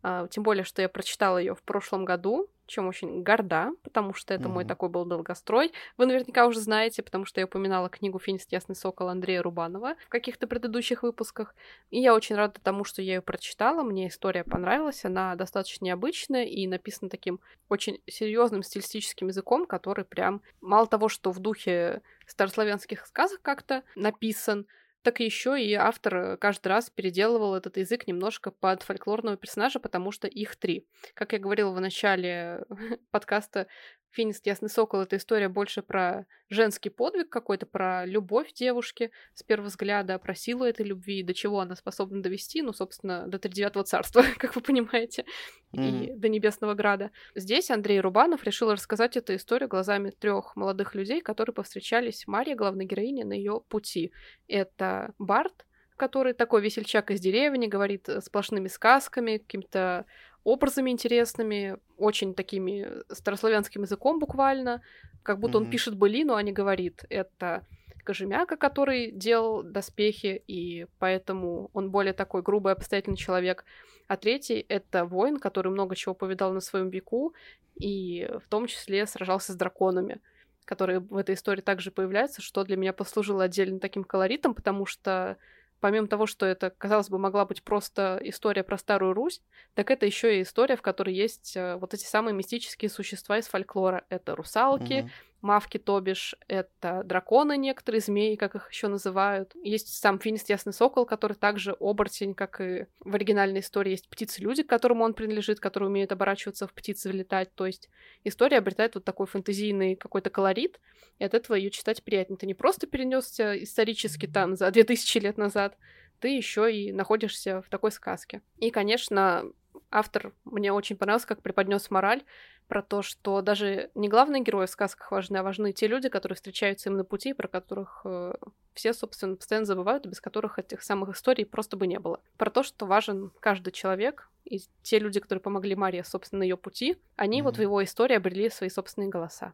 А, 0.07 0.27
тем 0.27 0.43
более, 0.43 0.63
что 0.63 0.83
я 0.83 0.87
прочитала 0.87 1.39
ее 1.39 1.55
в 1.55 1.63
прошлом 1.63 2.05
году, 2.05 2.47
чем 2.67 2.87
очень 2.87 3.23
горда, 3.23 3.71
потому 3.81 4.13
что 4.13 4.35
это 4.35 4.43
mm-hmm. 4.43 4.51
мой 4.51 4.63
такой 4.63 4.89
был 4.89 5.03
долгострой. 5.03 5.71
Вы 5.97 6.05
наверняка 6.05 6.45
уже 6.45 6.59
знаете, 6.59 7.01
потому 7.01 7.25
что 7.25 7.39
я 7.39 7.47
упоминала 7.47 7.89
книгу 7.89 8.19
«Финист 8.19 8.51
Ясный 8.51 8.75
Сокол» 8.75 9.09
Андрея 9.09 9.41
Рубанова 9.41 9.95
в 10.05 10.09
каких-то 10.09 10.45
предыдущих 10.45 11.01
выпусках. 11.01 11.55
И 11.89 11.99
я 11.99 12.13
очень 12.13 12.35
рада 12.35 12.59
тому, 12.61 12.83
что 12.83 13.01
я 13.01 13.15
ее 13.15 13.21
прочитала. 13.23 13.81
Мне 13.81 14.09
история 14.09 14.43
понравилась. 14.43 15.03
Она 15.05 15.33
достаточно 15.33 15.85
необычная 15.85 16.45
и 16.45 16.67
написана 16.67 17.09
таким 17.09 17.39
очень 17.67 17.99
серьезным 18.05 18.61
стилистическим 18.61 19.29
языком, 19.29 19.65
который 19.65 20.05
прям 20.05 20.43
мало 20.61 20.85
того, 20.85 21.09
что 21.09 21.31
в 21.31 21.39
духе 21.39 22.03
старославянских 22.27 23.07
сказок 23.07 23.41
как-то 23.41 23.81
написан, 23.95 24.67
так 25.05 25.19
еще 25.19 25.61
и 25.61 25.73
автор 25.75 26.35
каждый 26.37 26.69
раз 26.69 26.89
переделывал 26.89 27.53
этот 27.53 27.77
язык 27.77 28.07
немножко 28.07 28.49
под 28.49 28.81
фольклорного 28.81 29.37
персонажа, 29.37 29.79
потому 29.79 30.11
что 30.11 30.27
их 30.27 30.55
три. 30.55 30.87
Как 31.13 31.33
я 31.33 31.39
говорила 31.39 31.71
в 31.71 31.79
начале 31.79 32.65
подкаста, 33.11 33.67
Финист 34.15 34.45
Ясный 34.45 34.69
Сокол— 34.69 35.01
это 35.01 35.17
история 35.17 35.49
больше 35.49 35.81
про 35.81 36.25
женский 36.49 36.89
подвиг 36.89 37.29
какой-то, 37.29 37.65
про 37.65 38.05
любовь 38.05 38.53
девушки 38.53 39.11
с 39.33 39.43
первого 39.43 39.67
взгляда, 39.67 40.17
про 40.19 40.33
силу 40.33 40.63
этой 40.63 40.85
любви, 40.85 41.21
до 41.21 41.33
чего 41.33 41.59
она 41.59 41.75
способна 41.75 42.21
довести, 42.21 42.61
ну, 42.61 42.71
собственно, 42.71 43.27
до 43.27 43.39
тридевятого 43.39 43.83
царства, 43.83 44.23
как 44.37 44.55
вы 44.55 44.61
понимаете, 44.61 45.25
mm-hmm. 45.73 46.05
и 46.05 46.13
до 46.13 46.29
Небесного 46.29 46.75
Града. 46.75 47.11
Здесь 47.35 47.69
Андрей 47.69 47.99
Рубанов 47.99 48.45
решил 48.45 48.71
рассказать 48.71 49.17
эту 49.17 49.35
историю 49.35 49.67
глазами 49.67 50.11
трех 50.11 50.55
молодых 50.55 50.95
людей, 50.95 51.19
которые 51.19 51.53
повстречались 51.53 52.25
Мария, 52.25 52.55
главной 52.55 52.85
героине, 52.85 53.25
на 53.25 53.33
ее 53.33 53.61
пути. 53.67 54.13
Это 54.47 55.13
Барт, 55.19 55.65
который 55.97 56.33
такой 56.33 56.61
весельчак 56.61 57.11
из 57.11 57.19
деревни, 57.19 57.67
говорит 57.67 58.09
сплошными 58.21 58.69
сказками, 58.69 59.37
каким-то 59.37 60.05
образами 60.45 60.91
интересными, 60.91 61.77
очень 61.97 62.33
такими 62.33 62.87
старославянским 63.11 63.81
языком 63.81 64.19
буквально, 64.19 64.81
как 65.23 65.39
будто 65.39 65.57
mm-hmm. 65.57 65.61
он 65.65 65.69
пишет 65.71 65.97
былину, 65.97 66.35
а 66.35 66.43
не 66.43 66.53
говорит. 66.53 67.03
Это 67.09 67.65
Кожемяка, 68.05 68.55
который 68.55 69.11
делал 69.11 69.63
доспехи, 69.63 70.41
и 70.47 70.85
поэтому 70.99 71.71
он 71.73 71.89
более 71.89 72.13
такой 72.13 72.43
грубый, 72.43 72.73
обстоятельный 72.73 73.17
человек. 73.17 73.65
А 74.07 74.15
третий— 74.15 74.63
это 74.69 75.03
воин, 75.05 75.39
который 75.39 75.71
много 75.71 75.95
чего 75.95 76.13
повидал 76.13 76.53
на 76.53 76.61
своем 76.61 76.89
веку, 76.89 77.33
и 77.75 78.29
в 78.41 78.47
том 78.47 78.67
числе 78.67 79.05
сражался 79.07 79.51
с 79.51 79.55
драконами 79.55 80.21
которые 80.65 80.99
в 80.99 81.15
этой 81.15 81.35
истории 81.35 81.61
также 81.61 81.91
появляются, 81.91 82.41
что 82.41 82.63
для 82.63 82.75
меня 82.75 82.91
послужило 82.91 83.43
отдельным 83.43 83.79
таким 83.79 84.03
колоритом, 84.03 84.55
потому 84.55 84.87
что 84.87 85.37
помимо 85.85 86.07
того, 86.07 86.25
что 86.25 86.47
это, 86.47 86.71
казалось 86.71 87.11
бы, 87.11 87.19
могла 87.19 87.45
быть 87.45 87.61
просто 87.61 88.19
история 88.23 88.63
про 88.63 88.75
Старую 88.75 89.13
Русь, 89.13 89.39
так 89.75 89.91
это 89.91 90.07
еще 90.07 90.39
и 90.39 90.41
история, 90.41 90.77
в 90.77 90.81
которой 90.81 91.13
есть 91.13 91.55
э, 91.55 91.75
вот 91.75 91.93
эти 91.93 92.05
самые 92.05 92.33
мистические 92.33 92.89
существа 92.89 93.37
из 93.37 93.45
фольклора. 93.45 94.03
Это 94.09 94.35
русалки, 94.35 94.93
mm-hmm 94.93 95.09
мавки, 95.45 95.77
то 95.77 95.99
бишь 96.01 96.35
это 96.47 97.03
драконы 97.05 97.55
некоторые, 97.55 98.01
змеи, 98.01 98.35
как 98.35 98.55
их 98.55 98.69
еще 98.69 98.87
называют. 98.87 99.55
Есть 99.63 99.97
сам 99.97 100.19
Финист 100.19 100.49
Ясный 100.49 100.73
Сокол, 100.73 101.05
который 101.05 101.33
также 101.33 101.75
оборотень, 101.79 102.33
как 102.33 102.59
и 102.59 102.87
в 102.99 103.15
оригинальной 103.15 103.61
истории. 103.61 103.91
Есть 103.91 104.09
птицы-люди, 104.09 104.63
к 104.63 104.69
которому 104.69 105.03
он 105.03 105.13
принадлежит, 105.13 105.59
которые 105.59 105.89
умеют 105.89 106.11
оборачиваться 106.11 106.67
в 106.67 106.73
птицы, 106.73 107.09
влетать. 107.09 107.53
То 107.55 107.65
есть 107.65 107.89
история 108.23 108.57
обретает 108.57 108.95
вот 108.95 109.05
такой 109.05 109.27
фэнтезийный 109.27 109.95
какой-то 109.95 110.29
колорит, 110.29 110.81
и 111.19 111.23
от 111.23 111.33
этого 111.33 111.55
ее 111.55 111.69
читать 111.69 112.03
приятнее. 112.03 112.37
Ты 112.37 112.47
не 112.47 112.53
просто 112.53 112.87
перенесся 112.87 113.61
исторически 113.63 114.25
там 114.25 114.55
за 114.55 114.69
2000 114.71 115.17
лет 115.19 115.37
назад, 115.37 115.77
ты 116.19 116.29
еще 116.29 116.73
и 116.73 116.91
находишься 116.91 117.61
в 117.61 117.69
такой 117.69 117.91
сказке. 117.91 118.41
И, 118.57 118.71
конечно, 118.71 119.45
автор 119.91 120.33
мне 120.43 120.71
очень 120.73 120.95
понравился, 120.95 121.27
как 121.27 121.41
преподнес 121.41 121.89
мораль 121.89 122.23
про 122.67 122.81
то, 122.81 123.01
что 123.01 123.41
даже 123.41 123.91
не 123.95 124.09
главные 124.09 124.43
герои 124.43 124.65
в 124.65 124.69
сказках 124.69 125.11
важны, 125.11 125.37
а 125.37 125.43
важны 125.43 125.71
те 125.71 125.87
люди, 125.87 126.09
которые 126.09 126.35
встречаются 126.35 126.89
им 126.89 126.97
на 126.97 127.03
пути, 127.03 127.33
про 127.33 127.47
которых 127.47 128.01
э, 128.05 128.33
все, 128.73 128.93
собственно, 128.93 129.35
постоянно 129.35 129.65
забывают, 129.65 130.05
и 130.05 130.09
без 130.09 130.21
которых 130.21 130.59
этих 130.59 130.81
самых 130.81 131.15
историй 131.15 131.45
просто 131.45 131.77
бы 131.77 131.87
не 131.87 131.99
было. 131.99 132.21
Про 132.37 132.49
то, 132.49 132.63
что 132.63 132.85
важен 132.85 133.31
каждый 133.39 133.71
человек, 133.71 134.29
и 134.43 134.61
те 134.83 134.99
люди, 134.99 135.19
которые 135.19 135.41
помогли 135.41 135.75
Марии, 135.75 136.03
собственно, 136.03 136.43
ее 136.43 136.57
пути, 136.57 136.97
они 137.15 137.39
mm-hmm. 137.39 137.43
вот 137.43 137.57
в 137.57 137.61
его 137.61 137.83
истории 137.83 138.15
обрели 138.15 138.49
свои 138.49 138.69
собственные 138.69 139.09
голоса. 139.09 139.53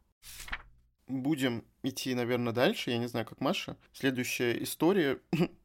Будем 1.08 1.66
идти, 1.84 2.16
наверное, 2.16 2.54
дальше. 2.54 2.92
Я 2.92 2.98
не 2.98 3.08
знаю, 3.08 3.26
как 3.26 3.42
Маша. 3.42 3.78
Следующая 3.92 4.62
история 4.64 5.20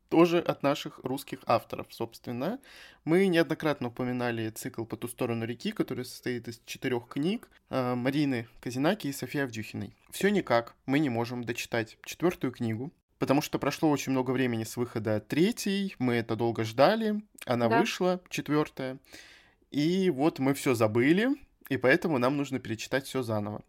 тоже 0.08 0.38
от 0.38 0.62
наших 0.62 1.00
русских 1.02 1.40
авторов, 1.46 1.86
собственно. 1.90 2.58
Мы 3.04 3.26
неоднократно 3.26 3.88
упоминали 3.88 4.50
цикл 4.50 4.84
«По 4.84 4.96
ту 4.96 5.08
сторону 5.08 5.44
реки», 5.44 5.72
который 5.72 6.04
состоит 6.04 6.48
из 6.48 6.60
четырех 6.66 7.08
книг 7.08 7.48
э, 7.70 7.94
Марины 7.94 8.48
Казинаки 8.60 9.08
и 9.08 9.12
Софии 9.12 9.40
Авдюхиной. 9.40 9.94
Все 10.10 10.30
никак 10.30 10.74
мы 10.86 10.98
не 10.98 11.08
можем 11.08 11.44
дочитать 11.44 11.98
четвертую 12.04 12.52
книгу, 12.52 12.92
потому 13.18 13.42
что 13.42 13.58
прошло 13.58 13.90
очень 13.90 14.12
много 14.12 14.30
времени 14.30 14.64
с 14.64 14.76
выхода 14.76 15.20
третьей, 15.20 15.94
мы 15.98 16.14
это 16.14 16.36
долго 16.36 16.64
ждали, 16.64 17.22
она 17.44 17.68
да. 17.68 17.80
вышла, 17.80 18.20
четвертая, 18.28 18.98
и 19.70 20.10
вот 20.10 20.38
мы 20.38 20.54
все 20.54 20.74
забыли, 20.74 21.30
и 21.68 21.76
поэтому 21.76 22.18
нам 22.18 22.36
нужно 22.36 22.58
перечитать 22.58 23.06
все 23.06 23.22
заново. 23.22 23.62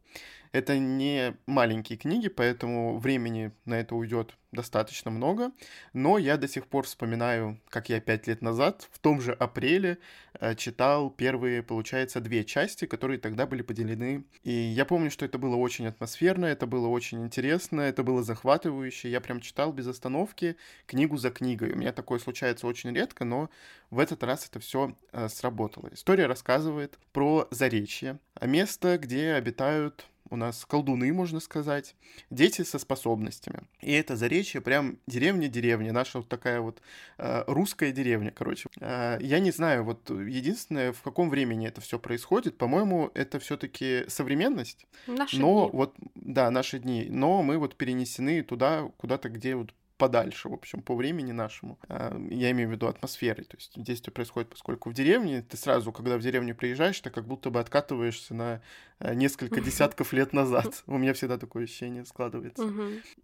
Это 0.51 0.77
не 0.77 1.35
маленькие 1.45 1.97
книги, 1.97 2.27
поэтому 2.27 2.99
времени 2.99 3.51
на 3.65 3.79
это 3.79 3.95
уйдет 3.95 4.35
достаточно 4.51 5.11
много, 5.11 5.51
но 5.93 6.17
я 6.17 6.37
до 6.37 6.47
сих 6.47 6.67
пор 6.67 6.85
вспоминаю, 6.85 7.59
как 7.69 7.89
я 7.89 7.99
пять 7.99 8.27
лет 8.27 8.41
назад, 8.41 8.87
в 8.91 8.99
том 8.99 9.21
же 9.21 9.33
апреле, 9.33 9.97
э, 10.39 10.55
читал 10.55 11.09
первые, 11.09 11.61
получается, 11.63 12.21
две 12.21 12.43
части, 12.45 12.85
которые 12.85 13.19
тогда 13.19 13.45
были 13.45 13.61
поделены. 13.61 14.23
И 14.43 14.51
я 14.51 14.85
помню, 14.85 15.11
что 15.11 15.25
это 15.25 15.37
было 15.37 15.55
очень 15.55 15.85
атмосферно, 15.87 16.45
это 16.45 16.65
было 16.65 16.87
очень 16.87 17.23
интересно, 17.25 17.81
это 17.81 18.03
было 18.03 18.23
захватывающе. 18.23 19.11
Я 19.11 19.21
прям 19.21 19.41
читал 19.41 19.73
без 19.73 19.87
остановки 19.87 20.55
книгу 20.85 21.17
за 21.17 21.29
книгой. 21.29 21.73
У 21.73 21.77
меня 21.77 21.91
такое 21.91 22.19
случается 22.19 22.67
очень 22.67 22.93
редко, 22.93 23.25
но 23.25 23.49
в 23.91 23.99
этот 23.99 24.23
раз 24.23 24.47
это 24.47 24.59
все 24.59 24.95
э, 25.11 25.27
сработало. 25.29 25.89
История 25.91 26.25
рассказывает 26.25 26.97
про 27.11 27.47
Заречье, 27.51 28.19
место, 28.41 28.97
где 28.97 29.33
обитают 29.33 30.05
у 30.29 30.35
нас 30.35 30.65
колдуны, 30.65 31.11
можно 31.13 31.39
сказать, 31.39 31.95
дети 32.29 32.63
со 32.63 32.79
способностями. 32.79 33.61
И 33.81 33.91
это 33.91 34.15
заречье 34.15 34.61
прям 34.61 34.97
деревня-деревня, 35.07 35.93
наша 35.93 36.19
вот 36.19 36.29
такая 36.29 36.61
вот 36.61 36.81
э, 37.17 37.43
русская 37.47 37.91
деревня, 37.91 38.31
короче. 38.31 38.69
Э, 38.79 39.17
я 39.21 39.39
не 39.39 39.51
знаю, 39.51 39.83
вот 39.83 40.09
единственное, 40.09 40.93
в 40.93 41.01
каком 41.01 41.29
времени 41.29 41.67
это 41.67 41.81
все 41.81 41.99
происходит, 41.99 42.57
по-моему, 42.57 43.11
это 43.13 43.39
все-таки 43.39 44.05
современность. 44.07 44.85
Наши 45.07 45.39
но 45.39 45.69
дни. 45.69 45.77
вот, 45.77 45.95
да, 46.15 46.51
наши 46.51 46.79
дни, 46.79 47.07
но 47.09 47.43
мы 47.43 47.57
вот 47.57 47.75
перенесены 47.75 48.43
туда, 48.43 48.89
куда-то, 48.97 49.29
где 49.29 49.55
вот 49.55 49.73
подальше, 49.97 50.49
в 50.49 50.53
общем, 50.53 50.81
по 50.81 50.95
времени 50.95 51.31
нашему. 51.31 51.79
А, 51.89 52.15
я 52.29 52.51
имею 52.51 52.69
в 52.69 52.71
виду 52.71 52.87
атмосферы. 52.87 53.43
То 53.43 53.57
есть 53.57 53.81
действие 53.81 54.13
происходит, 54.13 54.49
поскольку 54.49 54.89
в 54.89 54.93
деревне, 54.93 55.41
ты 55.41 55.57
сразу, 55.57 55.91
когда 55.91 56.17
в 56.17 56.21
деревню 56.21 56.55
приезжаешь, 56.55 56.99
ты 56.99 57.09
как 57.09 57.25
будто 57.25 57.49
бы 57.49 57.59
откатываешься 57.59 58.33
на 58.33 58.61
а, 58.99 59.13
несколько 59.13 59.61
десятков 59.67 60.13
лет 60.13 60.33
назад. 60.33 60.83
У 60.87 60.97
меня 60.97 61.13
всегда 61.13 61.37
такое 61.37 61.63
ощущение 61.63 62.05
складывается. 62.05 62.71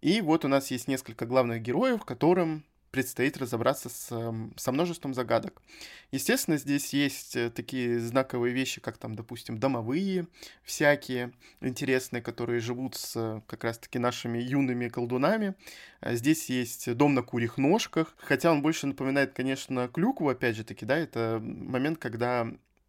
И 0.00 0.20
вот 0.20 0.44
у 0.44 0.48
нас 0.48 0.70
есть 0.70 0.88
несколько 0.88 1.26
главных 1.26 1.62
героев, 1.62 2.04
которым 2.04 2.64
предстоит 2.94 3.36
разобраться 3.38 3.88
с, 3.88 4.32
со 4.56 4.72
множеством 4.72 5.14
загадок. 5.14 5.60
Естественно, 6.12 6.56
здесь 6.58 6.92
есть 6.94 7.34
э, 7.34 7.50
такие 7.50 7.98
знаковые 7.98 8.54
вещи, 8.54 8.80
как 8.80 8.98
там, 8.98 9.16
допустим, 9.16 9.58
домовые 9.58 10.28
всякие 10.62 11.32
интересные, 11.60 12.22
которые 12.22 12.60
живут 12.60 12.94
с 12.94 13.42
как 13.48 13.64
раз-таки 13.64 13.98
нашими 13.98 14.38
юными 14.38 14.88
колдунами. 14.88 15.56
А 15.98 16.14
здесь 16.14 16.48
есть 16.48 16.94
дом 16.94 17.14
на 17.14 17.22
курьих 17.22 17.58
ножках, 17.58 18.14
хотя 18.16 18.52
он 18.52 18.62
больше 18.62 18.86
напоминает, 18.86 19.32
конечно, 19.32 19.88
клюкву, 19.88 20.28
опять 20.28 20.54
же 20.54 20.62
таки, 20.62 20.86
да, 20.86 20.96
это 20.96 21.40
момент, 21.42 21.98
когда 21.98 22.46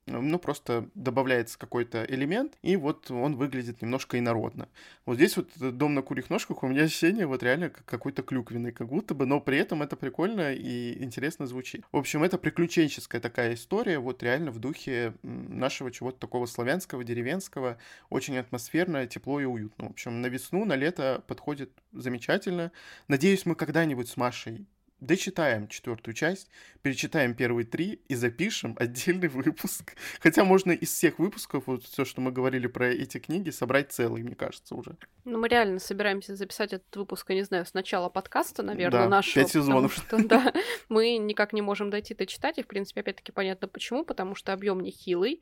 ну, 0.07 0.39
просто 0.39 0.89
добавляется 0.93 1.57
какой-то 1.57 2.05
элемент, 2.07 2.57
и 2.62 2.75
вот 2.75 3.09
он 3.09 3.35
выглядит 3.35 3.81
немножко 3.81 4.19
инородно. 4.19 4.69
Вот 5.05 5.15
здесь 5.15 5.35
вот 5.38 5.50
дом 5.57 5.95
на 5.95 6.01
курьих 6.01 6.29
ножках 6.29 6.63
у 6.63 6.67
меня 6.67 6.83
ощущение 6.83 7.25
вот 7.25 7.41
реально 7.43 7.69
как 7.69 7.85
какой-то 7.85 8.21
клюквенный, 8.21 8.71
как 8.71 8.88
будто 8.88 9.15
бы, 9.15 9.25
но 9.25 9.41
при 9.41 9.57
этом 9.57 9.81
это 9.81 9.95
прикольно 9.95 10.53
и 10.53 11.03
интересно 11.03 11.47
звучит. 11.47 11.83
В 11.91 11.97
общем, 11.97 12.24
это 12.24 12.38
приключенческая 12.38 13.19
такая 13.19 13.55
история, 13.55 14.00
вот 14.00 14.21
реально 14.21 14.51
в 14.51 14.59
духе 14.59 15.13
нашего 15.24 15.91
чего-то 15.91 16.19
такого 16.19 16.45
славянского, 16.45 17.03
деревенского, 17.03 17.77
очень 18.09 18.38
атмосферно, 18.38 19.07
тепло 19.07 19.39
и 19.39 19.45
уютно. 19.45 19.88
В 19.88 19.91
общем, 19.91 20.21
на 20.21 20.27
весну, 20.27 20.65
на 20.65 20.75
лето 20.75 21.24
подходит 21.27 21.71
замечательно. 21.91 22.71
Надеюсь, 23.07 23.45
мы 23.45 23.55
когда-нибудь 23.55 24.09
с 24.09 24.17
Машей 24.17 24.67
дочитаем 24.99 25.67
четвертую 25.67 26.13
часть, 26.13 26.49
перечитаем 26.81 27.33
первые 27.33 27.65
три 27.65 28.01
и 28.07 28.15
запишем 28.15 28.75
отдельный 28.79 29.27
выпуск. 29.27 29.95
Хотя 30.19 30.43
можно 30.43 30.71
из 30.71 30.89
всех 30.89 31.19
выпусков, 31.19 31.63
вот 31.67 31.83
все, 31.83 32.05
что 32.05 32.21
мы 32.21 32.31
говорили 32.31 32.67
про 32.67 32.87
эти 32.87 33.17
книги, 33.17 33.49
собрать 33.49 33.91
целый, 33.91 34.23
мне 34.23 34.35
кажется, 34.35 34.75
уже. 34.75 34.97
Ну, 35.25 35.39
мы 35.39 35.47
реально 35.47 35.79
собираемся 35.79 36.35
записать 36.35 36.73
этот 36.73 36.95
выпуск, 36.95 37.29
я 37.29 37.35
не 37.35 37.43
знаю, 37.43 37.65
с 37.65 37.73
начала 37.73 38.09
подкаста, 38.09 38.63
наверное, 38.63 39.03
да, 39.03 39.09
нашего. 39.09 39.43
пять 39.43 39.51
сезонов. 39.51 39.93
Что, 39.93 40.17
да, 40.23 40.53
мы 40.89 41.17
никак 41.17 41.53
не 41.53 41.61
можем 41.61 41.89
дойти 41.89 42.13
до 42.13 42.25
читать, 42.25 42.57
и, 42.57 42.63
в 42.63 42.67
принципе, 42.67 43.01
опять-таки 43.01 43.31
понятно 43.31 43.67
почему, 43.67 44.05
потому 44.05 44.35
что 44.35 44.53
объем 44.53 44.81
нехилый, 44.81 45.41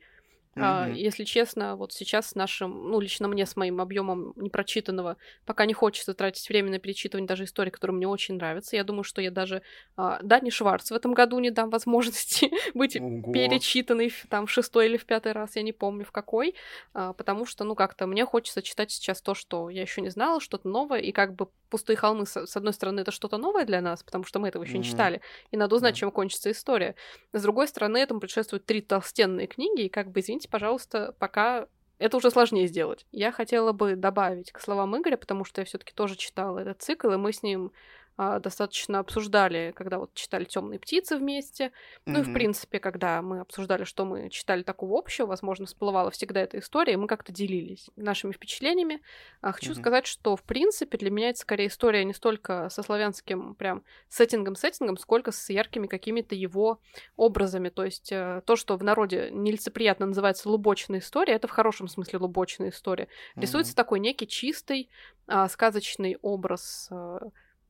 Mm-hmm. 0.56 0.94
если 0.94 1.24
честно, 1.24 1.76
вот 1.76 1.92
сейчас 1.92 2.30
с 2.30 2.34
нашим, 2.34 2.90
ну, 2.90 3.00
лично 3.00 3.28
мне 3.28 3.46
с 3.46 3.56
моим 3.56 3.80
объемом 3.80 4.32
непрочитанного, 4.36 5.16
пока 5.44 5.66
не 5.66 5.74
хочется 5.74 6.14
тратить 6.14 6.48
время 6.48 6.70
на 6.70 6.78
перечитывание 6.78 7.26
даже 7.26 7.44
истории, 7.44 7.70
которые 7.70 7.96
мне 7.96 8.08
очень 8.08 8.36
нравятся. 8.36 8.76
Я 8.76 8.84
думаю, 8.84 9.04
что 9.04 9.20
я 9.20 9.30
даже 9.30 9.62
а, 9.96 10.20
Дани 10.22 10.50
Шварц 10.50 10.90
в 10.90 10.94
этом 10.94 11.14
году 11.14 11.38
не 11.38 11.50
дам 11.50 11.70
возможности 11.70 12.50
быть 12.74 12.96
Ого. 12.96 13.32
перечитанной 13.32 14.12
там 14.28 14.46
в 14.46 14.50
шестой 14.50 14.86
или 14.86 14.96
в 14.96 15.06
пятый 15.06 15.32
раз, 15.32 15.56
я 15.56 15.62
не 15.62 15.72
помню 15.72 16.04
в 16.04 16.12
какой, 16.12 16.54
а, 16.92 17.12
потому 17.12 17.46
что, 17.46 17.64
ну, 17.64 17.74
как-то 17.74 18.06
мне 18.06 18.24
хочется 18.24 18.62
читать 18.62 18.90
сейчас 18.90 19.20
то, 19.22 19.34
что 19.34 19.70
я 19.70 19.82
еще 19.82 20.00
не 20.00 20.10
знала, 20.10 20.40
что-то 20.40 20.68
новое, 20.68 21.00
и 21.00 21.12
как 21.12 21.34
бы 21.34 21.48
пустые 21.74 21.96
холмы, 21.96 22.26
с, 22.26 22.46
с 22.46 22.56
одной 22.56 22.72
стороны, 22.72 23.00
это 23.00 23.10
что-то 23.10 23.36
новое 23.36 23.64
для 23.64 23.80
нас, 23.80 24.02
потому 24.02 24.22
что 24.22 24.38
мы 24.38 24.48
этого 24.48 24.62
еще 24.62 24.74
mm-hmm. 24.74 24.78
не 24.78 24.84
читали, 24.84 25.20
и 25.50 25.56
надо 25.56 25.74
узнать, 25.74 25.96
mm-hmm. 25.96 25.98
чем 25.98 26.10
кончится 26.12 26.50
история. 26.50 26.94
С 27.32 27.42
другой 27.42 27.66
стороны, 27.66 27.98
этому 27.98 28.20
предшествуют 28.20 28.64
три 28.64 28.80
толстенные 28.80 29.48
книги, 29.48 29.82
и 29.82 29.88
как 29.88 30.12
бы, 30.12 30.20
извините, 30.20 30.43
пожалуйста, 30.48 31.14
пока 31.18 31.66
это 31.98 32.16
уже 32.16 32.30
сложнее 32.30 32.66
сделать. 32.66 33.06
Я 33.12 33.32
хотела 33.32 33.72
бы 33.72 33.96
добавить 33.96 34.52
к 34.52 34.60
словам 34.60 34.96
Игоря, 34.96 35.16
потому 35.16 35.44
что 35.44 35.60
я 35.60 35.64
все-таки 35.64 35.92
тоже 35.92 36.16
читала 36.16 36.58
этот 36.58 36.82
цикл, 36.82 37.10
и 37.10 37.16
мы 37.16 37.32
с 37.32 37.42
ним 37.42 37.72
а, 38.16 38.38
достаточно 38.38 39.00
обсуждали, 39.00 39.72
когда 39.74 39.98
вот 39.98 40.14
читали 40.14 40.44
Темные 40.44 40.78
птицы 40.78 41.16
вместе. 41.16 41.66
Mm-hmm. 41.66 41.70
Ну 42.06 42.20
и 42.20 42.22
в 42.22 42.32
принципе, 42.32 42.78
когда 42.78 43.20
мы 43.22 43.40
обсуждали, 43.40 43.84
что 43.84 44.04
мы 44.04 44.30
читали 44.30 44.62
такого 44.62 44.96
общего, 44.96 45.26
возможно, 45.26 45.66
всплывала 45.66 46.10
всегда 46.10 46.40
эта 46.40 46.58
история, 46.58 46.92
и 46.92 46.96
мы 46.96 47.08
как-то 47.08 47.32
делились 47.32 47.90
нашими 47.96 48.32
впечатлениями. 48.32 49.00
А 49.40 49.52
хочу 49.52 49.72
mm-hmm. 49.72 49.80
сказать, 49.80 50.06
что 50.06 50.36
в 50.36 50.44
принципе 50.44 50.96
для 50.96 51.10
меня 51.10 51.30
это 51.30 51.40
скорее 51.40 51.66
история 51.66 52.04
не 52.04 52.12
столько 52.12 52.68
со 52.70 52.82
славянским 52.82 53.56
прям 53.56 53.82
сеттингом-сеттингом, 54.08 54.96
сколько 54.96 55.32
с 55.32 55.50
яркими 55.50 55.88
какими-то 55.88 56.36
его 56.36 56.80
образами. 57.16 57.68
То 57.68 57.84
есть 57.84 58.12
э, 58.12 58.42
то, 58.46 58.54
что 58.54 58.76
в 58.76 58.84
народе 58.84 59.30
нелицеприятно 59.32 60.06
называется 60.06 60.48
лубочная 60.48 61.00
история, 61.00 61.34
это 61.34 61.48
в 61.48 61.52
хорошем 61.52 61.88
смысле 61.88 62.20
лубочная 62.20 62.70
история. 62.70 63.04
Mm-hmm. 63.04 63.40
Рисуется 63.40 63.74
такой 63.74 63.98
некий 63.98 64.28
чистый 64.28 64.88
а, 65.26 65.48
сказочный 65.48 66.18
образ 66.22 66.88
а, 66.90 67.18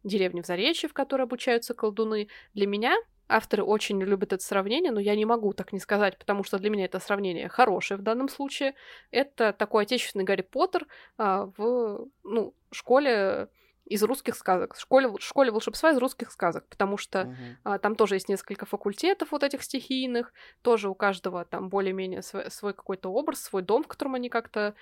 деревни 0.05 0.43
в 0.43 0.47
Заречье, 0.47 0.89
в 0.89 0.93
которой 0.93 1.23
обучаются 1.23 1.75
колдуны. 1.75 2.29
Для 2.55 2.67
меня 2.67 2.97
авторы 3.29 3.65
очень 3.65 4.01
любят 4.03 4.33
это 4.33 4.45
сравнение, 4.45 4.93
но 4.93 5.01
я 5.01 5.17
не 5.17 5.25
могу 5.25 5.53
так 5.53 5.73
не 5.73 5.81
сказать, 5.81 6.19
потому 6.19 6.45
что 6.45 6.59
для 6.59 6.71
меня 6.71 6.85
это 6.85 7.01
сравнение 7.01 7.49
хорошее 7.49 7.99
в 7.99 8.03
данном 8.03 8.29
случае. 8.29 8.75
Это 9.11 9.53
такой 9.53 9.85
отечественный 9.85 10.25
Гарри 10.25 10.43
Поттер 10.43 10.87
а, 11.17 11.51
в 11.57 12.07
ну, 12.23 12.55
школе 12.71 13.49
из 13.87 14.03
русских 14.03 14.35
сказок, 14.35 14.77
школе, 14.79 15.13
школе 15.19 15.51
волшебства 15.51 15.91
из 15.91 15.99
русских 15.99 16.33
сказок, 16.33 16.67
потому 16.69 16.97
что 16.97 17.21
uh-huh. 17.21 17.35
а, 17.65 17.79
там 17.79 17.97
тоже 17.97 18.15
есть 18.15 18.31
несколько 18.31 18.65
факультетов 18.65 19.33
вот 19.33 19.43
этих 19.43 19.63
стихийных, 19.63 20.33
тоже 20.63 20.89
у 20.89 20.95
каждого 20.95 21.45
там 21.45 21.69
более-менее 21.69 22.23
свой, 22.23 22.51
свой 22.51 22.73
какой-то 22.73 23.11
образ, 23.11 23.43
свой 23.43 23.63
дом, 23.63 23.83
в 23.83 23.89
котором 23.89 24.15
они 24.15 24.31
как-то 24.31 24.75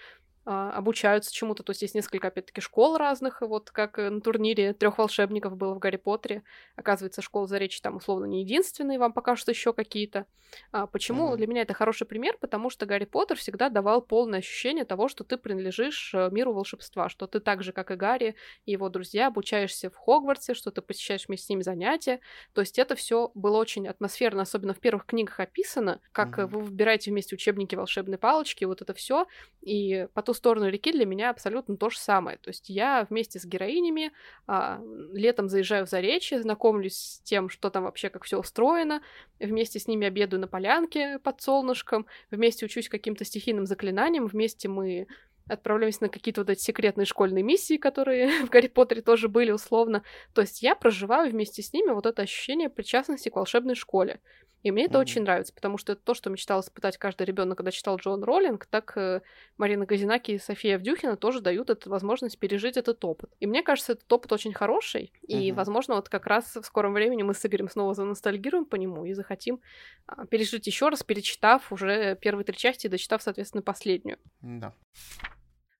обучаются 0.44 1.32
чему-то. 1.32 1.62
То 1.62 1.70
есть 1.70 1.82
есть 1.82 1.94
несколько, 1.94 2.28
опять-таки, 2.28 2.60
школ 2.60 2.96
разных. 2.96 3.40
Вот 3.42 3.70
как 3.70 3.98
на 3.98 4.20
турнире 4.20 4.72
трех 4.72 4.98
волшебников 4.98 5.56
было 5.56 5.74
в 5.74 5.78
Гарри 5.78 5.96
Поттере. 5.96 6.42
Оказывается, 6.76 7.22
школа 7.22 7.46
Заречья 7.46 7.82
там 7.82 7.96
условно 7.96 8.24
не 8.24 8.42
единственные, 8.42 8.98
вам 8.98 9.12
покажут 9.12 9.48
еще 9.48 9.72
какие-то. 9.72 10.26
А 10.72 10.86
почему 10.86 11.32
mm-hmm. 11.32 11.36
для 11.36 11.46
меня 11.46 11.62
это 11.62 11.74
хороший 11.74 12.06
пример? 12.06 12.36
Потому 12.40 12.70
что 12.70 12.86
Гарри 12.86 13.04
Поттер 13.04 13.36
всегда 13.36 13.68
давал 13.68 14.02
полное 14.02 14.40
ощущение 14.40 14.84
того, 14.84 15.08
что 15.08 15.24
ты 15.24 15.36
принадлежишь 15.36 16.12
э, 16.14 16.28
миру 16.30 16.52
волшебства, 16.52 17.08
что 17.08 17.26
ты 17.26 17.40
так 17.40 17.62
же, 17.62 17.72
как 17.72 17.90
и 17.90 17.94
Гарри 17.94 18.34
и 18.66 18.72
его 18.72 18.88
друзья, 18.88 19.28
обучаешься 19.28 19.90
в 19.90 19.96
Хогвартсе, 19.96 20.54
что 20.54 20.70
ты 20.70 20.82
посещаешь 20.82 21.26
вместе 21.28 21.46
с 21.46 21.48
ними 21.48 21.62
занятия. 21.62 22.20
То 22.52 22.60
есть 22.60 22.78
это 22.78 22.96
все 22.96 23.30
было 23.34 23.58
очень 23.58 23.86
атмосферно, 23.88 24.42
особенно 24.42 24.74
в 24.74 24.80
первых 24.80 25.06
книгах 25.06 25.40
описано, 25.40 26.00
как 26.12 26.38
mm-hmm. 26.38 26.46
вы 26.46 26.60
выбираете 26.60 27.10
вместе 27.10 27.34
учебники 27.34 27.74
волшебной 27.74 28.18
палочки, 28.18 28.64
вот 28.64 28.82
это 28.82 28.92
все. 28.92 29.26
И 29.60 30.08
потом 30.12 30.31
ту 30.32 30.34
сторону 30.34 30.68
реки 30.68 30.92
для 30.92 31.04
меня 31.04 31.30
абсолютно 31.30 31.76
то 31.76 31.90
же 31.90 31.98
самое. 31.98 32.38
То 32.38 32.48
есть 32.48 32.70
я 32.70 33.06
вместе 33.08 33.38
с 33.38 33.44
героинями 33.44 34.12
а, 34.46 34.80
летом 35.12 35.48
заезжаю 35.48 35.84
в 35.86 35.90
Заречье, 35.90 36.40
знакомлюсь 36.40 36.96
с 36.96 37.20
тем, 37.20 37.50
что 37.50 37.68
там 37.68 37.84
вообще, 37.84 38.08
как 38.08 38.24
все 38.24 38.38
устроено, 38.38 39.02
вместе 39.38 39.78
с 39.78 39.86
ними 39.86 40.06
обедаю 40.06 40.40
на 40.40 40.48
полянке 40.48 41.18
под 41.18 41.42
солнышком, 41.42 42.06
вместе 42.30 42.64
учусь 42.64 42.88
каким-то 42.88 43.24
стихийным 43.24 43.66
заклинаниям, 43.66 44.26
вместе 44.26 44.68
мы 44.68 45.06
отправляемся 45.48 46.04
на 46.04 46.08
какие-то 46.08 46.42
вот 46.42 46.50
эти 46.50 46.60
секретные 46.60 47.06
школьные 47.06 47.42
миссии, 47.42 47.76
которые 47.76 48.28
в 48.46 48.50
Гарри 48.50 48.68
Поттере 48.68 49.02
тоже 49.02 49.28
были 49.28 49.50
условно. 49.50 50.02
То 50.34 50.40
есть 50.40 50.62
я 50.62 50.74
проживаю 50.74 51.30
вместе 51.30 51.62
с 51.62 51.72
ними 51.72 51.90
вот 51.90 52.06
это 52.06 52.22
ощущение 52.22 52.68
причастности 52.68 53.28
к 53.28 53.36
волшебной 53.36 53.74
школе. 53.74 54.20
И 54.62 54.70
мне 54.70 54.84
это 54.84 54.98
mm-hmm. 54.98 55.00
очень 55.00 55.22
нравится, 55.22 55.52
потому 55.52 55.76
что 55.76 55.92
это 55.92 56.02
то, 56.02 56.14
что 56.14 56.30
мечтал 56.30 56.60
испытать 56.60 56.96
каждый 56.96 57.24
ребенок, 57.24 57.58
когда 57.58 57.70
читал 57.70 57.96
Джон 57.96 58.22
Роллинг, 58.22 58.66
так 58.66 58.96
э, 58.96 59.20
Марина 59.58 59.86
Газинаки 59.86 60.32
и 60.32 60.38
София 60.38 60.76
Авдюхина 60.76 61.16
тоже 61.16 61.40
дают 61.40 61.68
эту 61.68 61.90
возможность 61.90 62.38
пережить 62.38 62.76
этот 62.76 63.04
опыт. 63.04 63.30
И 63.40 63.46
мне 63.46 63.62
кажется, 63.62 63.92
этот 63.92 64.10
опыт 64.12 64.32
очень 64.32 64.52
хороший, 64.52 65.12
mm-hmm. 65.22 65.40
и, 65.40 65.52
возможно, 65.52 65.96
вот 65.96 66.08
как 66.08 66.26
раз 66.26 66.54
в 66.54 66.62
скором 66.62 66.92
времени 66.92 67.22
мы 67.22 67.34
с 67.34 67.44
Игорем 67.44 67.68
снова 67.68 67.94
заностальгируем 67.94 68.64
по 68.64 68.76
нему 68.76 69.04
и 69.04 69.14
захотим 69.14 69.60
э, 70.08 70.26
пережить 70.30 70.66
еще 70.66 70.88
раз, 70.88 71.02
перечитав 71.02 71.72
уже 71.72 72.16
первые 72.20 72.44
три 72.44 72.56
части 72.56 72.86
и 72.86 72.90
дочитав, 72.90 73.22
соответственно, 73.22 73.62
последнюю. 73.62 74.18
Да. 74.40 74.74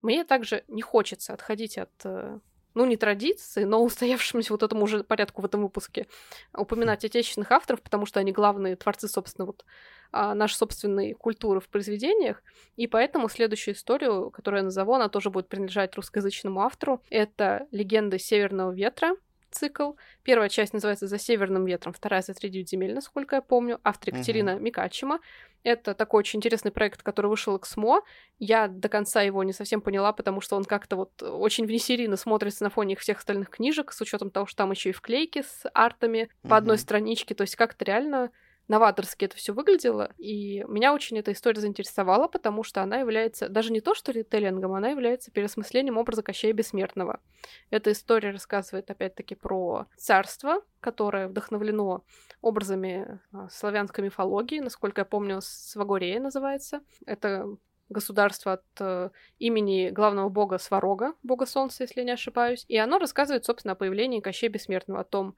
Мне 0.03 0.25
также 0.25 0.65
не 0.69 0.83
хочется 0.83 1.33
отходить 1.33 1.79
от 1.79 1.91
э, 2.05 2.39
ну, 2.75 2.87
не 2.87 2.97
традиции, 2.97 3.65
но 3.65 3.83
устоявшемуся 3.83 4.53
вот 4.53 4.63
этому 4.63 4.85
уже 4.85 5.05
порядку 5.05 5.43
в 5.43 5.45
этом 5.45 5.63
выпуске 5.63 6.07
упоминать 6.53 7.05
отечественных 7.05 7.51
авторов, 7.53 7.83
потому 7.83 8.07
что 8.07 8.21
они 8.21 8.33
главные 8.33 8.77
творцы, 8.77 9.09
собственно, 9.09 9.47
вот 9.47 9.65
а, 10.11 10.35
нашей 10.35 10.55
собственной 10.55 11.15
культуры 11.15 11.61
в 11.61 11.69
произведениях. 11.69 12.43
И 12.77 12.87
поэтому 12.87 13.29
следующую 13.29 13.75
историю, 13.75 14.31
которую 14.31 14.61
я 14.61 14.65
назову, 14.65 14.95
она 14.95 15.09
тоже 15.09 15.31
будет 15.31 15.49
принадлежать 15.49 15.95
русскоязычному 15.97 16.61
автору. 16.61 17.03
Это 17.11 17.67
«Легенды 17.71 18.19
Северного 18.19 18.73
ветра», 18.73 19.17
цикл. 19.53 19.93
Первая 20.23 20.49
часть 20.49 20.73
называется 20.73 21.07
«За 21.07 21.19
северным 21.19 21.65
ветром», 21.65 21.93
вторая 21.93 22.23
«За 22.23 22.35
три 22.35 22.65
земель», 22.65 22.95
насколько 22.95 23.37
я 23.37 23.43
помню. 23.43 23.81
Автор 23.85 24.15
Екатерина 24.15 24.55
угу. 24.55 24.63
Микачима. 24.63 25.21
Это 25.65 25.95
такой 25.95 26.21
очень 26.21 26.39
интересный 26.39 26.73
проект, 26.73 27.03
который 27.03 27.29
вышел 27.29 27.57
XMO. 27.57 28.01
Я 28.39 28.67
до 28.67 28.89
конца 28.89 29.23
его 29.23 29.45
не 29.45 29.53
совсем 29.53 29.81
поняла, 29.81 30.13
потому 30.13 30.41
что 30.41 30.57
он 30.57 30.65
как-то 30.65 30.97
вот 30.97 31.23
очень 31.23 31.67
внесерийно 31.67 32.17
смотрится 32.17 32.65
на 32.65 32.71
фоне 32.71 32.97
всех 32.97 33.19
остальных 33.19 33.51
книжек, 33.51 33.93
с 33.93 34.01
учетом 34.01 34.31
того, 34.31 34.47
что 34.47 34.57
там 34.57 34.73
еще 34.73 34.91
и 34.91 34.93
вклейки 34.93 35.43
с 35.43 35.69
артами 35.73 36.19
mm-hmm. 36.19 36.49
по 36.49 36.57
одной 36.57 36.79
страничке. 36.79 37.35
То 37.35 37.43
есть 37.43 37.55
как-то 37.55 37.85
реально 37.85 38.31
новаторски 38.73 39.27
это 39.27 39.37
все 39.37 39.53
выглядело, 39.53 40.13
и 40.17 40.65
меня 40.67 40.95
очень 40.95 41.19
эта 41.19 41.33
история 41.33 41.61
заинтересовала, 41.61 42.27
потому 42.27 42.65
что 42.65 42.83
она 42.83 42.97
является 43.01 43.51
даже 43.51 43.71
не 43.71 43.83
то, 43.83 43.95
что 43.95 44.13
ритейлингом, 44.13 44.73
она 44.73 44.89
является 44.89 45.31
переосмыслением 45.31 45.99
образа 45.99 46.23
Кощея 46.23 46.55
Бессмертного. 46.55 47.21
Эта 47.69 47.93
история 47.93 48.31
рассказывает, 48.31 48.91
опять-таки, 48.91 49.35
про 49.35 49.87
царство, 49.99 50.63
которое 50.81 51.29
вдохновлено 51.29 52.03
образами 52.41 53.21
а, 53.33 53.51
славянской 53.51 54.05
мифологии, 54.05 54.61
насколько 54.61 55.03
я 55.03 55.05
помню, 55.05 55.41
Свагорея 55.43 56.19
называется. 56.19 56.81
Это 57.05 57.47
государство 57.91 58.55
от 58.55 58.65
э, 58.81 59.11
имени 59.39 59.91
главного 59.91 60.31
бога 60.31 60.57
Сварога, 60.57 61.13
бога 61.23 61.45
солнца, 61.45 61.83
если 61.83 62.03
не 62.03 62.13
ошибаюсь. 62.13 62.65
И 62.69 62.79
оно 62.79 62.99
рассказывает, 62.99 63.45
собственно, 63.45 63.73
о 63.73 63.77
появлении 63.77 64.21
Кощея 64.21 64.51
Бессмертного, 64.51 65.01
о 65.01 65.05
том, 65.05 65.37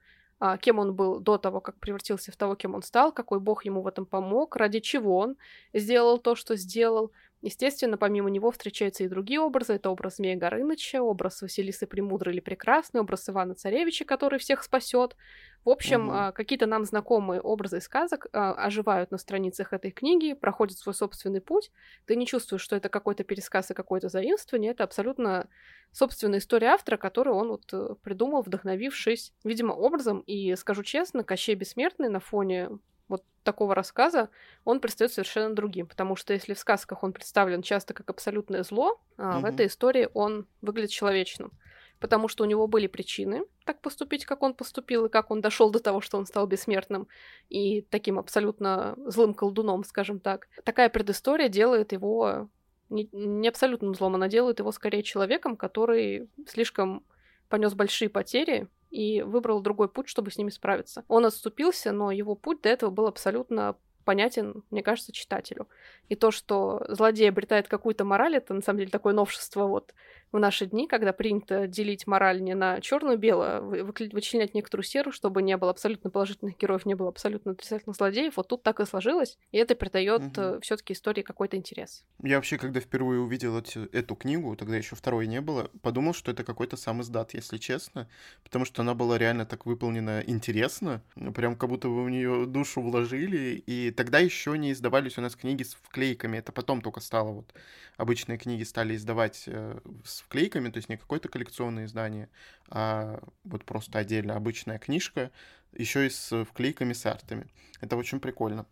кем 0.61 0.79
он 0.79 0.93
был 0.95 1.19
до 1.19 1.37
того, 1.37 1.61
как 1.61 1.79
превратился 1.79 2.31
в 2.31 2.35
того, 2.37 2.55
кем 2.55 2.75
он 2.75 2.81
стал, 2.83 3.11
какой 3.11 3.39
бог 3.39 3.65
ему 3.65 3.81
в 3.81 3.87
этом 3.87 4.05
помог, 4.05 4.55
ради 4.55 4.79
чего 4.79 5.17
он 5.17 5.37
сделал 5.73 6.17
то, 6.19 6.35
что 6.35 6.55
сделал. 6.55 7.11
Естественно, 7.45 7.95
помимо 7.95 8.31
него 8.31 8.49
встречаются 8.49 9.03
и 9.03 9.07
другие 9.07 9.39
образы. 9.39 9.73
Это 9.73 9.91
образ 9.91 10.15
Змея 10.15 10.35
Горыныча, 10.35 11.03
образ 11.03 11.43
Василисы 11.43 11.85
Премудрой 11.85 12.33
или 12.33 12.39
Прекрасной, 12.39 13.01
образ 13.01 13.29
Ивана 13.29 13.53
Царевича, 13.53 14.03
который 14.03 14.39
всех 14.39 14.63
спасет. 14.63 15.15
В 15.63 15.69
общем, 15.69 16.09
угу. 16.09 16.33
какие-то 16.33 16.65
нам 16.65 16.85
знакомые 16.85 17.41
образы 17.41 17.81
сказок 17.81 18.25
а, 18.33 18.53
оживают 18.53 19.11
на 19.11 19.19
страницах 19.19 19.73
этой 19.73 19.91
книги, 19.91 20.33
проходят 20.33 20.79
свой 20.79 20.95
собственный 20.95 21.39
путь. 21.39 21.71
Ты 22.07 22.15
не 22.15 22.25
чувствуешь, 22.25 22.63
что 22.63 22.77
это 22.77 22.89
какой-то 22.89 23.23
пересказ 23.23 23.69
и 23.69 23.75
какое-то 23.75 24.09
заимствование. 24.09 24.71
Это 24.71 24.83
абсолютно 24.83 25.47
собственная 25.91 26.39
история 26.39 26.69
автора, 26.69 26.97
которую 26.97 27.35
он 27.35 27.49
вот 27.49 27.71
э, 27.73 27.93
придумал, 28.01 28.41
вдохновившись, 28.41 29.33
видимо, 29.43 29.73
образом. 29.73 30.21
И 30.21 30.55
скажу 30.55 30.81
честно, 30.81 31.23
Кощей 31.23 31.53
Бессмертный 31.53 32.09
на 32.09 32.19
фоне 32.19 32.71
вот 33.07 33.23
такого 33.43 33.75
рассказа, 33.75 34.29
он 34.63 34.79
предстает 34.79 35.11
совершенно 35.11 35.55
другим. 35.55 35.87
Потому 35.87 36.15
что 36.15 36.33
если 36.33 36.53
в 36.53 36.59
сказках 36.59 37.03
он 37.03 37.13
представлен 37.13 37.61
часто 37.61 37.93
как 37.93 38.09
абсолютное 38.09 38.63
зло, 38.63 38.99
а 39.17 39.39
в 39.39 39.45
этой 39.45 39.67
истории 39.67 40.09
он 40.13 40.47
выглядит 40.61 40.91
человечным. 40.91 41.51
Потому 41.99 42.27
что 42.27 42.43
у 42.43 42.47
него 42.47 42.67
были 42.67 42.87
причины 42.87 43.45
так 43.63 43.81
поступить, 43.81 44.25
как 44.25 44.43
он 44.43 44.53
поступил, 44.53 45.05
и 45.05 45.09
как 45.09 45.31
он 45.31 45.41
дошел 45.41 45.71
до 45.71 45.79
того, 45.79 46.01
что 46.01 46.17
он 46.17 46.25
стал 46.25 46.45
бессмертным 46.45 47.07
и 47.49 47.81
таким 47.81 48.19
абсолютно 48.19 48.95
злым 49.05 49.33
колдуном, 49.33 49.83
скажем 49.83 50.19
так. 50.19 50.47
Такая 50.63 50.89
предыстория 50.89 51.47
делает 51.47 51.93
его 51.93 52.49
не, 52.89 53.09
не 53.11 53.47
абсолютным 53.47 53.95
злом, 53.95 54.15
она 54.15 54.27
делает 54.27 54.59
его 54.59 54.71
скорее 54.71 55.03
человеком, 55.03 55.55
который 55.55 56.29
слишком 56.47 57.03
понес 57.49 57.73
большие 57.73 58.09
потери 58.09 58.67
и 58.95 59.21
выбрал 59.21 59.59
другой 59.59 59.89
путь, 59.89 60.07
чтобы 60.07 60.31
с 60.31 60.37
ними 60.37 60.49
справиться. 60.49 61.03
Он 61.09 61.25
отступился, 61.25 61.91
но 61.91 62.11
его 62.11 62.33
путь 62.35 62.61
до 62.61 62.69
этого 62.69 62.89
был 62.91 63.07
абсолютно 63.07 63.75
понятен, 64.05 64.63
мне 64.71 64.83
кажется, 64.83 65.11
читателю. 65.11 65.67
И 66.07 66.15
то, 66.15 66.31
что 66.31 66.85
злодей 66.87 67.27
обретает 67.27 67.67
какую-то 67.67 68.05
мораль, 68.05 68.37
это 68.37 68.53
на 68.53 68.61
самом 68.61 68.79
деле 68.79 68.91
такое 68.91 69.13
новшество 69.13 69.65
вот 69.65 69.93
в 70.31 70.39
наши 70.39 70.65
дни, 70.65 70.87
когда 70.87 71.13
принято 71.13 71.67
делить 71.67 72.07
мораль 72.07 72.41
не 72.41 72.55
на 72.55 72.81
черную 72.81 73.17
белую, 73.17 73.49
а 73.49 73.61
вычленять 73.61 74.53
некоторую 74.53 74.83
серу, 74.83 75.11
чтобы 75.11 75.41
не 75.41 75.55
было 75.57 75.71
абсолютно 75.71 76.09
положительных 76.09 76.57
героев, 76.57 76.85
не 76.85 76.95
было 76.95 77.09
абсолютно 77.09 77.53
отрицательных 77.53 77.95
злодеев. 77.95 78.37
Вот 78.37 78.47
тут 78.47 78.63
так 78.63 78.79
и 78.79 78.85
сложилось, 78.85 79.37
и 79.51 79.57
это 79.57 79.75
придает 79.75 80.37
угу. 80.37 80.59
все-таки 80.61 80.93
истории 80.93 81.21
какой-то 81.21 81.57
интерес. 81.57 82.03
Я 82.21 82.35
вообще, 82.35 82.57
когда 82.57 82.79
впервые 82.79 83.19
увидел 83.21 83.57
эти, 83.59 83.87
эту 83.95 84.15
книгу, 84.15 84.55
тогда 84.55 84.75
еще 84.75 84.95
второй 84.95 85.27
не 85.27 85.41
было, 85.41 85.69
подумал, 85.81 86.13
что 86.13 86.31
это 86.31 86.43
какой-то 86.43 86.77
сам 86.77 87.01
издат, 87.01 87.33
если 87.33 87.57
честно, 87.57 88.07
потому 88.43 88.65
что 88.65 88.81
она 88.81 88.93
была 88.93 89.17
реально 89.17 89.45
так 89.45 89.65
выполнена 89.65 90.23
интересно, 90.25 91.01
прям 91.33 91.55
как 91.55 91.69
будто 91.69 91.89
вы 91.89 92.03
в 92.03 92.09
нее 92.09 92.45
душу 92.45 92.81
вложили, 92.81 93.63
и 93.65 93.91
тогда 93.91 94.19
еще 94.19 94.57
не 94.57 94.71
издавались 94.71 95.17
у 95.17 95.21
нас 95.21 95.35
книги 95.35 95.63
с 95.63 95.75
вклейками, 95.75 96.37
это 96.37 96.51
потом 96.51 96.81
только 96.81 96.99
стало 96.99 97.31
вот 97.31 97.53
обычные 97.97 98.37
книги 98.37 98.63
стали 98.63 98.95
издавать 98.95 99.43
э, 99.47 99.79
с 100.03 100.21
вклейками, 100.25 100.69
то 100.69 100.77
есть 100.77 100.89
не 100.89 100.97
какое-то 100.97 101.29
коллекционное 101.29 101.85
издание, 101.85 102.29
а 102.69 103.23
вот 103.43 103.63
просто 103.63 103.99
отдельно 103.99 104.35
обычная 104.35 104.79
книжка, 104.79 105.31
еще 105.71 106.07
и 106.07 106.09
с 106.09 106.43
вклейками 106.45 106.93
с 106.93 107.05
артами. 107.05 107.47
Это 107.81 107.95
очень 107.95 108.19
прикольно. 108.19 108.65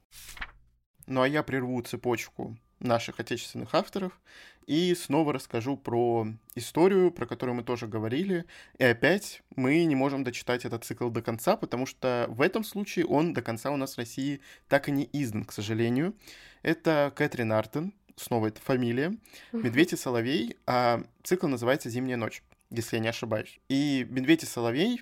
Ну 1.07 1.21
а 1.21 1.27
я 1.27 1.43
прерву 1.43 1.81
цепочку 1.81 2.57
наших 2.79 3.19
отечественных 3.19 3.73
авторов 3.75 4.19
и 4.67 4.93
снова 4.95 5.33
расскажу 5.33 5.77
про 5.77 6.27
историю, 6.55 7.11
про 7.11 7.25
которую 7.25 7.55
мы 7.55 7.63
тоже 7.63 7.87
говорили. 7.87 8.45
И 8.77 8.83
опять 8.83 9.41
мы 9.55 9.83
не 9.85 9.95
можем 9.95 10.23
дочитать 10.23 10.65
этот 10.65 10.83
цикл 10.83 11.09
до 11.09 11.21
конца, 11.21 11.57
потому 11.57 11.85
что 11.85 12.25
в 12.29 12.41
этом 12.41 12.63
случае 12.63 13.05
он 13.05 13.33
до 13.33 13.41
конца 13.41 13.71
у 13.71 13.77
нас 13.77 13.95
в 13.95 13.97
России 13.97 14.41
так 14.67 14.89
и 14.89 14.91
не 14.91 15.09
издан, 15.11 15.45
к 15.45 15.51
сожалению. 15.51 16.15
Это 16.61 17.11
Кэтрин 17.15 17.51
Артен, 17.51 17.93
снова 18.15 18.47
это 18.47 18.61
фамилия, 18.61 19.15
«Медведь 19.51 19.93
и 19.93 19.97
соловей», 19.97 20.57
а 20.65 21.03
цикл 21.23 21.47
называется 21.47 21.89
«Зимняя 21.89 22.17
ночь», 22.17 22.43
если 22.69 22.97
я 22.97 23.01
не 23.01 23.09
ошибаюсь. 23.09 23.59
И 23.69 24.05
«Медведь 24.09 24.43
и 24.43 24.45
соловей», 24.45 25.01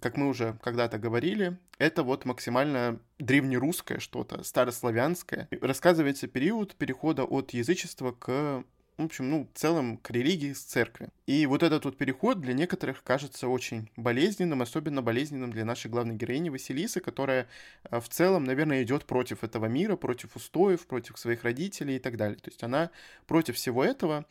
как 0.00 0.16
мы 0.16 0.28
уже 0.28 0.58
когда-то 0.62 0.98
говорили, 0.98 1.58
это 1.78 2.02
вот 2.02 2.24
максимально 2.24 2.98
древнерусское 3.18 3.98
что-то, 3.98 4.42
старославянское. 4.42 5.48
Рассказывается 5.60 6.28
период 6.28 6.74
перехода 6.76 7.24
от 7.24 7.52
язычества 7.52 8.12
к 8.12 8.64
в 8.98 9.04
общем, 9.04 9.30
ну, 9.30 9.48
в 9.52 9.58
целом 9.58 9.96
к 9.96 10.10
религии 10.10 10.52
с 10.52 10.62
церкви. 10.62 11.08
И 11.26 11.46
вот 11.46 11.62
этот 11.62 11.84
вот 11.84 11.96
переход 11.96 12.40
для 12.40 12.52
некоторых 12.52 13.02
кажется 13.02 13.48
очень 13.48 13.90
болезненным, 13.96 14.62
особенно 14.62 15.02
болезненным 15.02 15.50
для 15.50 15.64
нашей 15.64 15.90
главной 15.90 16.14
героини 16.14 16.50
Василисы, 16.50 17.00
которая 17.00 17.48
э, 17.90 18.00
в 18.00 18.08
целом, 18.08 18.44
наверное, 18.44 18.82
идет 18.82 19.06
против 19.06 19.44
этого 19.44 19.66
мира, 19.66 19.96
против 19.96 20.36
устоев, 20.36 20.86
против 20.86 21.18
своих 21.18 21.44
родителей 21.44 21.96
и 21.96 21.98
так 21.98 22.16
далее. 22.16 22.38
То 22.38 22.50
есть 22.50 22.62
она 22.62 22.90
против 23.26 23.56
всего 23.56 23.82
этого. 23.84 24.26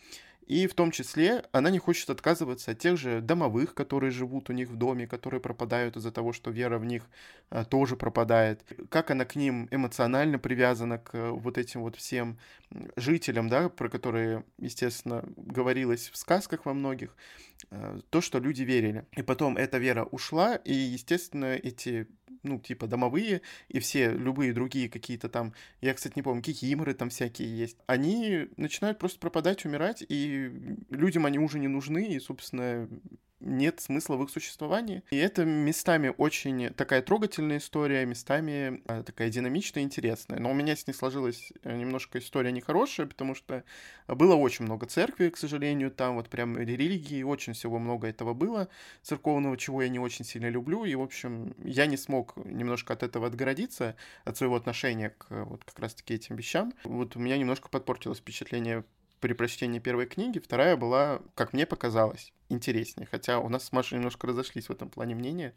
И 0.52 0.68
в 0.68 0.74
том 0.74 0.92
числе 0.92 1.46
она 1.54 1.70
не 1.70 1.80
хочет 1.80 2.10
отказываться 2.10 2.72
от 2.72 2.80
тех 2.80 2.98
же 2.98 3.22
домовых, 3.22 3.74
которые 3.74 4.12
живут 4.12 4.50
у 4.50 4.54
них 4.54 4.68
в 4.68 4.76
доме, 4.76 5.08
которые 5.08 5.40
пропадают 5.40 5.96
из-за 5.96 6.12
того, 6.12 6.34
что 6.34 6.52
вера 6.52 6.78
в 6.78 6.84
них 6.84 7.04
а, 7.50 7.64
тоже 7.64 7.96
пропадает. 7.96 8.62
Как 8.90 9.12
она 9.12 9.24
к 9.24 9.38
ним 9.38 9.70
эмоционально 9.72 10.40
привязана, 10.40 10.98
к 10.98 11.32
вот 11.32 11.58
этим 11.58 11.84
вот 11.84 11.96
всем 11.96 12.38
жителям, 12.98 13.48
да, 13.48 13.70
про 13.70 13.88
которые, 13.88 14.44
естественно, 14.58 15.24
говорилось 15.38 16.10
в 16.10 16.18
сказках 16.18 16.66
во 16.66 16.74
многих, 16.74 17.16
а, 17.70 18.02
то, 18.10 18.20
что 18.20 18.40
люди 18.40 18.64
верили. 18.64 19.06
И 19.16 19.22
потом 19.22 19.56
эта 19.56 19.78
вера 19.78 20.04
ушла, 20.04 20.58
и, 20.58 20.74
естественно, 20.74 21.56
эти 21.56 22.08
ну, 22.44 22.60
типа 22.60 22.88
домовые 22.88 23.42
и 23.70 23.80
все 23.80 24.12
любые 24.12 24.54
другие 24.54 24.90
какие-то 24.90 25.30
там, 25.30 25.54
я, 25.82 25.94
кстати, 25.94 26.14
не 26.16 26.22
помню, 26.22 26.42
кикиморы 26.42 26.94
там 26.94 27.10
всякие 27.10 27.56
есть, 27.58 27.78
они 27.88 28.50
начинают 28.58 29.00
просто 29.00 29.20
пропадать, 29.20 29.66
умирать, 29.66 30.04
и 30.08 30.52
людям 30.90 31.26
они 31.26 31.40
уже 31.40 31.60
не 31.60 31.68
нужны, 31.68 32.14
и, 32.14 32.20
собственно, 32.20 32.88
нет 33.42 33.80
смысла 33.80 34.16
в 34.16 34.24
их 34.24 34.30
существовании. 34.30 35.04
И 35.12 35.18
это 35.18 35.46
местами 35.46 36.14
очень 36.18 36.70
такая 36.74 37.02
трогательная 37.02 37.58
история, 37.58 38.06
местами 38.06 38.82
э, 38.86 39.04
такая 39.04 39.30
динамичная, 39.30 39.84
интересная. 39.84 40.40
Но 40.40 40.52
у 40.52 40.54
меня 40.54 40.76
с 40.76 40.88
ней 40.88 40.94
сложилась 40.94 41.52
э, 41.64 41.76
немножко 41.76 42.20
история 42.20 42.52
нехорошая, 42.52 43.08
потому 43.08 43.36
что 43.36 43.64
было 44.08 44.36
очень 44.36 44.66
много 44.66 44.86
церкви, 44.86 45.30
к 45.30 45.38
сожалению, 45.38 45.92
там 45.92 46.16
вот 46.16 46.30
прям 46.30 46.58
религии, 46.58 47.24
очень 47.24 47.54
всего 47.54 47.80
много 47.80 48.08
этого 48.08 48.34
было 48.34 48.68
церковного, 49.02 49.58
чего 49.58 49.82
я 49.82 49.90
не 49.90 50.00
очень 50.00 50.26
сильно 50.26 50.50
люблю. 50.50 50.86
И, 50.86 50.96
в 50.96 51.02
общем, 51.02 51.56
я 51.64 51.86
не 51.86 51.98
смог 51.98 52.36
немножко 52.46 52.94
от 52.94 53.04
этого 53.04 53.28
отгородиться, 53.28 53.96
от 54.26 54.38
своего 54.38 54.56
отношения 54.56 55.12
к 55.12 55.28
вот 55.46 55.64
как 55.64 55.80
раз-таки 55.80 56.14
этим 56.14 56.36
вещам. 56.36 56.74
Вот 56.84 57.16
у 57.16 57.20
меня 57.20 57.38
немножко 57.38 57.70
подпортилось 57.70 58.20
впечатление 58.20 58.84
при 59.22 59.34
прочтении 59.34 59.80
первой 59.80 60.08
книги, 60.08 60.40
вторая 60.40 60.76
была, 60.76 61.22
как 61.36 61.54
мне 61.54 61.68
показалось, 61.68 62.34
интереснее. 62.50 63.08
Хотя 63.10 63.40
у 63.40 63.50
нас 63.50 63.66
с 63.66 63.72
Машей 63.72 63.98
немножко 63.98 64.28
разошлись 64.28 64.68
в 64.68 64.72
этом 64.72 64.90
плане 64.90 65.16
мнения. 65.16 65.54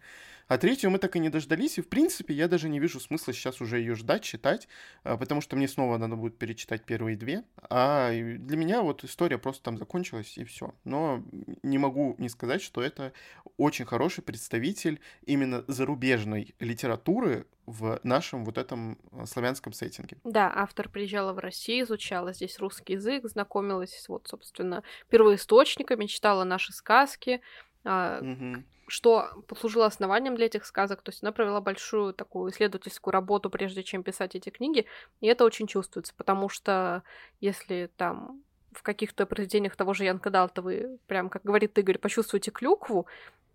А 0.46 0.58
третью 0.58 0.90
мы 0.90 0.98
так 0.98 1.16
и 1.16 1.18
не 1.18 1.30
дождались, 1.30 1.78
и 1.78 1.80
в 1.80 1.88
принципе 1.88 2.34
я 2.34 2.46
даже 2.46 2.68
не 2.68 2.78
вижу 2.78 3.00
смысла 3.00 3.32
сейчас 3.32 3.62
уже 3.62 3.78
ее 3.78 3.94
ждать, 3.94 4.22
читать, 4.22 4.68
а, 5.02 5.16
потому 5.16 5.40
что 5.40 5.56
мне 5.56 5.66
снова 5.66 5.96
надо 5.96 6.16
будет 6.16 6.36
перечитать 6.36 6.84
первые 6.84 7.16
две. 7.16 7.44
А 7.70 8.10
для 8.10 8.56
меня 8.58 8.82
вот 8.82 9.02
история 9.02 9.38
просто 9.38 9.62
там 9.62 9.78
закончилась 9.78 10.36
и 10.36 10.44
все. 10.44 10.74
Но 10.84 11.24
не 11.62 11.78
могу 11.78 12.14
не 12.18 12.28
сказать, 12.28 12.60
что 12.60 12.82
это 12.82 13.14
очень 13.56 13.84
хороший 13.84 14.22
представитель 14.22 15.00
именно 15.24 15.64
зарубежной 15.68 16.54
литературы 16.58 17.46
в 17.66 18.00
нашем 18.02 18.44
вот 18.44 18.58
этом 18.58 18.98
а, 19.12 19.26
славянском 19.26 19.72
сеттинге. 19.72 20.18
Да, 20.24 20.52
автор 20.54 20.88
приезжала 20.88 21.32
в 21.32 21.38
Россию, 21.38 21.84
изучала 21.84 22.32
здесь 22.32 22.58
русский 22.58 22.94
язык, 22.94 23.26
знакомилась 23.26 24.04
вот, 24.08 24.26
собственно, 24.28 24.82
первоисточниками, 25.08 26.06
читала 26.06 26.44
наши 26.44 26.72
сказки, 26.72 27.40
угу. 27.84 28.62
что 28.88 29.44
послужило 29.46 29.86
основанием 29.86 30.34
для 30.34 30.46
этих 30.46 30.66
сказок. 30.66 31.02
То 31.02 31.10
есть 31.10 31.22
она 31.22 31.32
провела 31.32 31.60
большую 31.60 32.12
такую 32.12 32.50
исследовательскую 32.50 33.12
работу, 33.12 33.50
прежде 33.50 33.82
чем 33.82 34.02
писать 34.02 34.34
эти 34.34 34.50
книги, 34.50 34.86
и 35.20 35.26
это 35.26 35.44
очень 35.44 35.66
чувствуется, 35.66 36.12
потому 36.16 36.48
что 36.48 37.02
если 37.40 37.90
там 37.96 38.42
в 38.72 38.82
каких-то 38.82 39.24
произведениях 39.24 39.76
того 39.76 39.94
же 39.94 40.04
Янка 40.04 40.30
Далта 40.30 40.60
вы, 40.60 40.98
прям, 41.06 41.28
как 41.30 41.44
говорит 41.44 41.78
Игорь, 41.78 41.98
почувствуете 41.98 42.50
клюкву, 42.50 43.06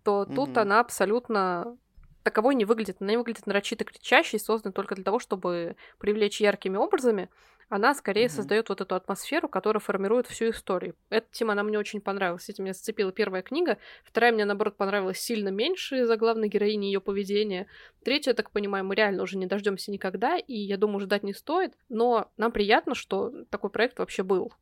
то 0.04 0.22
угу. 0.22 0.34
тут 0.34 0.58
она 0.58 0.80
абсолютно 0.80 1.76
таковой 2.22 2.54
не 2.54 2.64
выглядит. 2.64 2.96
Она 3.00 3.10
не 3.10 3.16
выглядит 3.16 3.46
нарочито 3.46 3.84
кричащей, 3.84 4.38
созданной 4.38 4.72
только 4.72 4.94
для 4.94 5.04
того, 5.04 5.18
чтобы 5.18 5.76
привлечь 5.98 6.40
яркими 6.40 6.76
образами. 6.76 7.28
Она 7.70 7.94
скорее 7.94 8.26
mm-hmm. 8.26 8.30
создает 8.30 8.68
вот 8.68 8.80
эту 8.80 8.96
атмосферу, 8.96 9.48
которая 9.48 9.80
формирует 9.80 10.26
всю 10.26 10.50
историю. 10.50 10.96
Эта 11.08 11.28
тема, 11.30 11.52
она 11.52 11.62
мне 11.62 11.78
очень 11.78 12.00
понравилась. 12.00 12.48
Этим 12.48 12.64
меня 12.64 12.74
зацепила 12.74 13.12
первая 13.12 13.42
книга. 13.42 13.78
Вторая 14.02 14.32
мне, 14.32 14.44
наоборот, 14.44 14.76
понравилась 14.76 15.20
сильно 15.20 15.50
меньше 15.50 16.00
из-за 16.00 16.16
главной 16.16 16.48
героини 16.48 16.86
ее 16.86 17.00
поведения. 17.00 17.68
Третья, 18.02 18.32
я 18.32 18.34
так 18.34 18.50
понимаю, 18.50 18.84
мы 18.84 18.96
реально 18.96 19.22
уже 19.22 19.38
не 19.38 19.46
дождемся 19.46 19.92
никогда, 19.92 20.36
и 20.36 20.52
я 20.52 20.76
думаю, 20.76 20.98
ждать 20.98 21.22
не 21.22 21.32
стоит. 21.32 21.74
Но 21.88 22.28
нам 22.36 22.50
приятно, 22.50 22.96
что 22.96 23.32
такой 23.50 23.70
проект 23.70 24.00
вообще 24.00 24.24
был, 24.24 24.52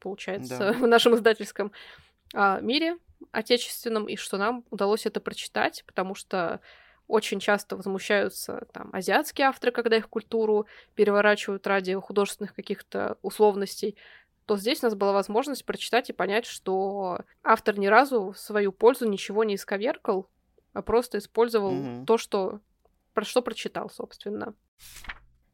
получается, 0.00 0.58
да. 0.58 0.72
в 0.80 0.86
нашем 0.86 1.14
издательском 1.16 1.70
а, 2.32 2.60
мире 2.60 2.96
отечественном, 3.32 4.06
и 4.08 4.16
что 4.16 4.36
нам 4.36 4.64
удалось 4.70 5.06
это 5.06 5.20
прочитать, 5.20 5.84
потому 5.86 6.14
что 6.14 6.60
очень 7.06 7.40
часто 7.40 7.76
возмущаются 7.76 8.66
там 8.72 8.90
азиатские 8.92 9.48
авторы, 9.48 9.72
когда 9.72 9.96
их 9.96 10.08
культуру 10.08 10.66
переворачивают 10.94 11.66
ради 11.66 11.94
художественных 11.94 12.54
каких-то 12.54 13.18
условностей, 13.22 13.96
то 14.46 14.56
здесь 14.56 14.82
у 14.82 14.86
нас 14.86 14.94
была 14.94 15.12
возможность 15.12 15.64
прочитать 15.64 16.10
и 16.10 16.14
понять, 16.14 16.46
что 16.46 17.20
автор 17.42 17.78
ни 17.78 17.86
разу 17.86 18.32
в 18.32 18.38
свою 18.38 18.72
пользу 18.72 19.08
ничего 19.08 19.44
не 19.44 19.54
исковеркал, 19.54 20.28
а 20.72 20.82
просто 20.82 21.18
использовал 21.18 21.72
mm-hmm. 21.72 22.04
то, 22.04 22.18
что 22.18 22.60
про 23.14 23.24
что 23.24 23.42
прочитал, 23.42 23.88
собственно. 23.90 24.54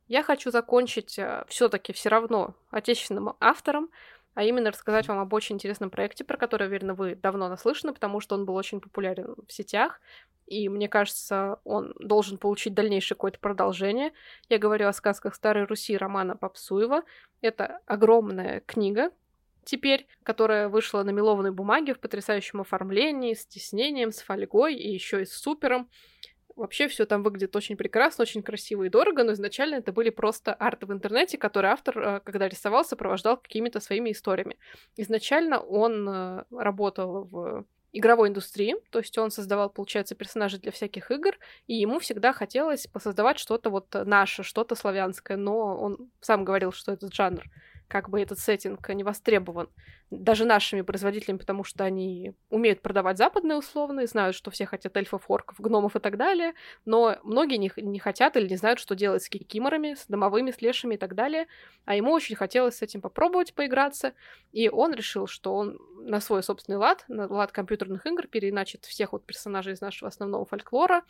Я 0.08 0.24
хочу 0.24 0.50
закончить 0.50 1.18
э, 1.18 1.44
все-таки 1.48 1.92
все 1.92 2.08
равно 2.08 2.54
отечественным 2.70 3.36
автором, 3.38 3.90
а 4.34 4.44
именно 4.44 4.70
рассказать 4.70 5.08
вам 5.08 5.18
об 5.18 5.32
очень 5.32 5.56
интересном 5.56 5.90
проекте, 5.90 6.24
про 6.24 6.36
который, 6.36 6.66
уверена, 6.68 6.94
вы 6.94 7.14
давно 7.14 7.48
наслышаны, 7.48 7.92
потому 7.92 8.20
что 8.20 8.34
он 8.34 8.44
был 8.44 8.54
очень 8.54 8.80
популярен 8.80 9.34
в 9.46 9.52
сетях, 9.52 10.00
и 10.50 10.68
мне 10.68 10.88
кажется, 10.88 11.60
он 11.64 11.94
должен 12.00 12.36
получить 12.36 12.74
дальнейшее 12.74 13.16
какое-то 13.16 13.38
продолжение. 13.38 14.12
Я 14.48 14.58
говорю 14.58 14.88
о 14.88 14.92
сказках 14.92 15.36
Старой 15.36 15.64
Руси 15.64 15.96
романа 15.96 16.36
Попсуева. 16.36 17.04
Это 17.40 17.78
огромная 17.86 18.60
книга, 18.66 19.12
теперь, 19.64 20.08
которая 20.24 20.68
вышла 20.68 21.04
на 21.04 21.10
мелованной 21.10 21.52
бумаге 21.52 21.94
в 21.94 22.00
потрясающем 22.00 22.60
оформлении, 22.60 23.34
с 23.34 23.46
тиснением, 23.46 24.10
с 24.10 24.22
фольгой 24.22 24.74
и 24.74 24.92
еще 24.92 25.22
и 25.22 25.24
с 25.24 25.32
супером. 25.34 25.88
Вообще 26.56 26.88
все 26.88 27.06
там 27.06 27.22
выглядит 27.22 27.54
очень 27.56 27.76
прекрасно, 27.76 28.22
очень 28.22 28.42
красиво 28.42 28.84
и 28.84 28.88
дорого, 28.88 29.24
но 29.24 29.32
изначально 29.32 29.76
это 29.76 29.92
были 29.92 30.10
просто 30.10 30.52
арты 30.52 30.86
в 30.86 30.92
интернете, 30.92 31.38
которые 31.38 31.72
автор, 31.72 31.98
э, 31.98 32.20
когда 32.20 32.48
рисовал, 32.48 32.84
сопровождал 32.84 33.36
какими-то 33.36 33.80
своими 33.80 34.12
историями. 34.12 34.58
Изначально 34.96 35.60
он 35.60 36.08
э, 36.08 36.44
работал 36.50 37.24
в 37.24 37.64
игровой 37.92 38.28
индустрии, 38.28 38.76
то 38.90 39.00
есть 39.00 39.16
он 39.18 39.30
создавал, 39.30 39.70
получается, 39.70 40.14
персонажей 40.14 40.60
для 40.60 40.70
всяких 40.70 41.10
игр, 41.10 41.36
и 41.66 41.74
ему 41.74 41.98
всегда 41.98 42.32
хотелось 42.32 42.86
посоздавать 42.86 43.38
что-то 43.38 43.70
вот 43.70 43.92
наше, 43.92 44.42
что-то 44.42 44.74
славянское, 44.74 45.36
но 45.36 45.76
он 45.76 46.10
сам 46.20 46.44
говорил, 46.44 46.72
что 46.72 46.92
этот 46.92 47.12
жанр 47.12 47.42
как 47.88 48.08
бы 48.08 48.20
этот 48.20 48.38
сеттинг 48.38 48.88
не 48.90 49.02
востребован 49.02 49.68
даже 50.10 50.44
нашими 50.44 50.82
производителями, 50.82 51.38
потому 51.38 51.62
что 51.62 51.84
они 51.84 52.34
умеют 52.48 52.82
продавать 52.82 53.16
западные 53.16 53.56
условные, 53.56 54.06
знают, 54.06 54.34
что 54.34 54.50
все 54.50 54.66
хотят 54.66 54.96
эльфов, 54.96 55.24
орков, 55.28 55.60
гномов 55.60 55.94
и 55.94 56.00
так 56.00 56.16
далее, 56.16 56.54
но 56.84 57.16
многие 57.22 57.56
не, 57.56 57.70
не 57.76 57.98
хотят 58.00 58.36
или 58.36 58.48
не 58.48 58.56
знают, 58.56 58.80
что 58.80 58.96
делать 58.96 59.22
с 59.22 59.28
кикиморами, 59.28 59.94
с 59.94 60.06
домовыми, 60.08 60.50
с 60.50 60.60
лешами 60.60 60.94
и 60.94 60.98
так 60.98 61.14
далее, 61.14 61.46
а 61.84 61.94
ему 61.94 62.12
очень 62.12 62.34
хотелось 62.34 62.78
с 62.78 62.82
этим 62.82 63.00
попробовать 63.00 63.54
поиграться, 63.54 64.12
и 64.52 64.68
он 64.68 64.92
решил, 64.92 65.28
что 65.28 65.54
он 65.54 65.78
на 66.02 66.20
свой 66.20 66.42
собственный 66.42 66.78
лад, 66.78 67.04
на 67.08 67.26
лад 67.32 67.52
компьютерных 67.52 68.04
игр 68.06 68.26
переиначит 68.26 68.86
всех 68.86 69.12
вот 69.12 69.24
персонажей 69.24 69.74
из 69.74 69.80
нашего 69.80 70.08
основного 70.08 70.44
фольклора 70.44 71.04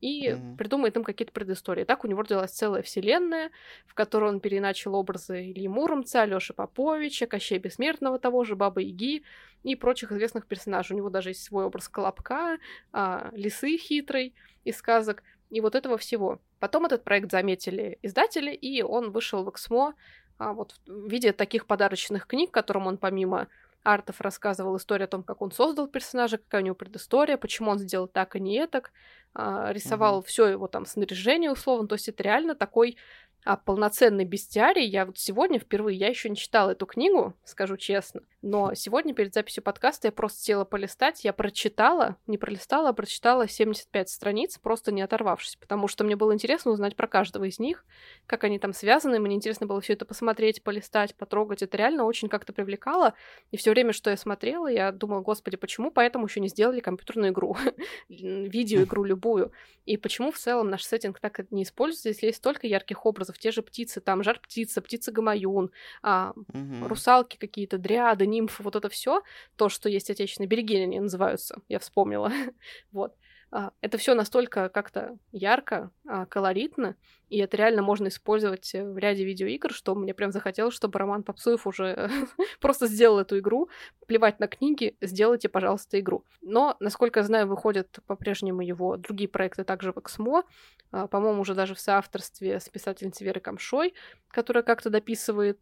и 0.00 0.28
mm-hmm. 0.28 0.56
придумает 0.56 0.96
им 0.96 1.04
какие-то 1.04 1.32
предыстории. 1.32 1.84
Так 1.84 2.04
у 2.04 2.08
него 2.08 2.22
родилась 2.22 2.52
целая 2.52 2.82
вселенная, 2.82 3.50
в 3.86 3.94
которой 3.94 4.30
он 4.30 4.40
переиначил 4.40 4.94
образы 4.94 5.50
Ильи 5.50 5.68
Муромца, 5.68 6.22
Алёши 6.22 6.52
Поповича, 6.52 7.26
Кощей 7.26 7.58
Бессмертного 7.58 8.18
того 8.18 8.44
же, 8.46 8.56
Бабы 8.56 8.82
Яги 8.82 9.22
и 9.62 9.74
прочих 9.74 10.12
известных 10.12 10.46
персонажей. 10.46 10.94
У 10.94 10.98
него 10.98 11.10
даже 11.10 11.30
есть 11.30 11.42
свой 11.42 11.64
образ 11.64 11.88
Колобка, 11.88 12.58
а, 12.92 13.30
Лисы 13.32 13.76
хитрой 13.76 14.34
из 14.64 14.76
сказок, 14.76 15.22
и 15.50 15.60
вот 15.60 15.74
этого 15.74 15.98
всего. 15.98 16.40
Потом 16.58 16.86
этот 16.86 17.04
проект 17.04 17.30
заметили 17.30 17.98
издатели, 18.02 18.52
и 18.52 18.82
он 18.82 19.10
вышел 19.10 19.44
в 19.44 19.50
Эксмо 19.50 19.94
а, 20.38 20.52
вот 20.52 20.76
в 20.86 21.08
виде 21.08 21.32
таких 21.32 21.66
подарочных 21.66 22.26
книг, 22.26 22.50
которым 22.50 22.86
он 22.86 22.98
помимо 22.98 23.48
артов 23.82 24.20
рассказывал 24.20 24.76
историю 24.76 25.04
о 25.04 25.08
том, 25.08 25.22
как 25.22 25.42
он 25.42 25.52
создал 25.52 25.86
персонажа, 25.86 26.38
какая 26.38 26.62
у 26.62 26.64
него 26.64 26.74
предыстория, 26.74 27.36
почему 27.36 27.70
он 27.70 27.78
сделал 27.78 28.08
так, 28.08 28.34
а 28.34 28.38
не 28.38 28.66
так, 28.66 28.92
а, 29.34 29.72
рисовал 29.72 30.20
mm-hmm. 30.20 30.26
все 30.26 30.46
его 30.46 30.66
там 30.66 30.86
снаряжение 30.86 31.52
условно, 31.52 31.86
то 31.86 31.94
есть 31.94 32.08
это 32.08 32.22
реально 32.22 32.54
такой 32.54 32.96
а 33.44 33.56
полноценный 33.56 34.24
бестиарий 34.24 34.84
я 34.84 35.06
вот 35.06 35.18
сегодня 35.18 35.60
впервые, 35.60 35.96
я 35.96 36.08
еще 36.08 36.28
не 36.28 36.34
читала 36.34 36.70
эту 36.72 36.84
книгу, 36.84 37.32
скажу 37.44 37.76
честно, 37.76 38.22
но 38.46 38.74
сегодня 38.74 39.12
перед 39.12 39.34
записью 39.34 39.62
подкаста 39.64 40.06
я 40.06 40.12
просто 40.12 40.40
села 40.40 40.64
полистать, 40.64 41.24
я 41.24 41.32
прочитала, 41.32 42.16
не 42.28 42.38
пролистала, 42.38 42.90
а 42.90 42.92
прочитала 42.92 43.48
75 43.48 44.08
страниц, 44.08 44.58
просто 44.58 44.92
не 44.92 45.02
оторвавшись, 45.02 45.56
потому 45.56 45.88
что 45.88 46.04
мне 46.04 46.14
было 46.14 46.32
интересно 46.32 46.70
узнать 46.70 46.94
про 46.94 47.08
каждого 47.08 47.44
из 47.44 47.58
них, 47.58 47.84
как 48.26 48.44
они 48.44 48.60
там 48.60 48.72
связаны, 48.72 49.18
мне 49.18 49.34
интересно 49.34 49.66
было 49.66 49.80
все 49.80 49.94
это 49.94 50.04
посмотреть, 50.04 50.62
полистать, 50.62 51.16
потрогать, 51.16 51.62
это 51.62 51.76
реально 51.76 52.04
очень 52.04 52.28
как-то 52.28 52.52
привлекало, 52.52 53.14
и 53.50 53.56
все 53.56 53.72
время, 53.72 53.92
что 53.92 54.10
я 54.10 54.16
смотрела, 54.16 54.68
я 54.68 54.92
думала, 54.92 55.22
господи, 55.22 55.56
почему 55.56 55.90
поэтому 55.90 56.26
еще 56.26 56.38
не 56.38 56.48
сделали 56.48 56.78
компьютерную 56.78 57.32
игру, 57.32 57.56
видеоигру 58.08 59.02
любую, 59.02 59.50
и 59.86 59.96
почему 59.96 60.30
в 60.30 60.38
целом 60.38 60.70
наш 60.70 60.84
сеттинг 60.84 61.18
так 61.18 61.50
не 61.50 61.64
используется, 61.64 62.10
если 62.10 62.26
есть 62.26 62.38
столько 62.38 62.68
ярких 62.68 63.06
образов, 63.06 63.38
те 63.38 63.50
же 63.50 63.62
птицы, 63.62 64.00
там 64.00 64.22
жар-птица, 64.22 64.80
птица-гамаюн, 64.82 65.70
а, 66.02 66.32
угу. 66.36 66.88
русалки 66.88 67.36
какие-то, 67.36 67.78
дриады, 67.78 68.26
нимфы, 68.36 68.62
вот 68.62 68.76
это 68.76 68.88
все, 68.88 69.22
то, 69.56 69.68
что 69.68 69.88
есть 69.88 70.10
отечественные 70.10 70.48
береги, 70.48 70.76
они 70.76 71.00
называются, 71.00 71.60
я 71.68 71.78
вспомнила, 71.78 72.30
вот. 72.92 73.14
А, 73.52 73.70
это 73.80 73.96
все 73.96 74.14
настолько 74.14 74.68
как-то 74.68 75.16
ярко, 75.30 75.90
а, 76.06 76.26
колоритно, 76.26 76.96
и 77.28 77.38
это 77.38 77.56
реально 77.56 77.82
можно 77.82 78.08
использовать 78.08 78.72
в 78.72 78.98
ряде 78.98 79.24
видеоигр, 79.24 79.72
что 79.72 79.94
мне 79.94 80.14
прям 80.14 80.32
захотелось, 80.32 80.74
чтобы 80.74 80.98
Роман 80.98 81.22
Попсуев 81.22 81.66
уже 81.66 82.10
просто 82.60 82.86
сделал 82.86 83.20
эту 83.20 83.38
игру. 83.38 83.68
Плевать 84.06 84.40
на 84.40 84.48
книги, 84.48 84.96
сделайте, 85.00 85.48
пожалуйста, 85.48 85.98
игру. 86.00 86.24
Но, 86.42 86.76
насколько 86.80 87.20
я 87.20 87.24
знаю, 87.24 87.46
выходят 87.46 88.00
по-прежнему 88.06 88.62
его 88.62 88.96
другие 88.96 89.28
проекты 89.28 89.64
также 89.64 89.92
в 89.92 89.98
Эксмо, 89.98 90.42
а, 90.90 91.06
по-моему, 91.06 91.40
уже 91.40 91.54
даже 91.54 91.74
в 91.74 91.80
соавторстве 91.80 92.58
с 92.58 92.68
писательницей 92.68 93.24
Верой 93.24 93.40
Камшой, 93.40 93.94
которая 94.30 94.64
как-то 94.64 94.90
дописывает 94.90 95.58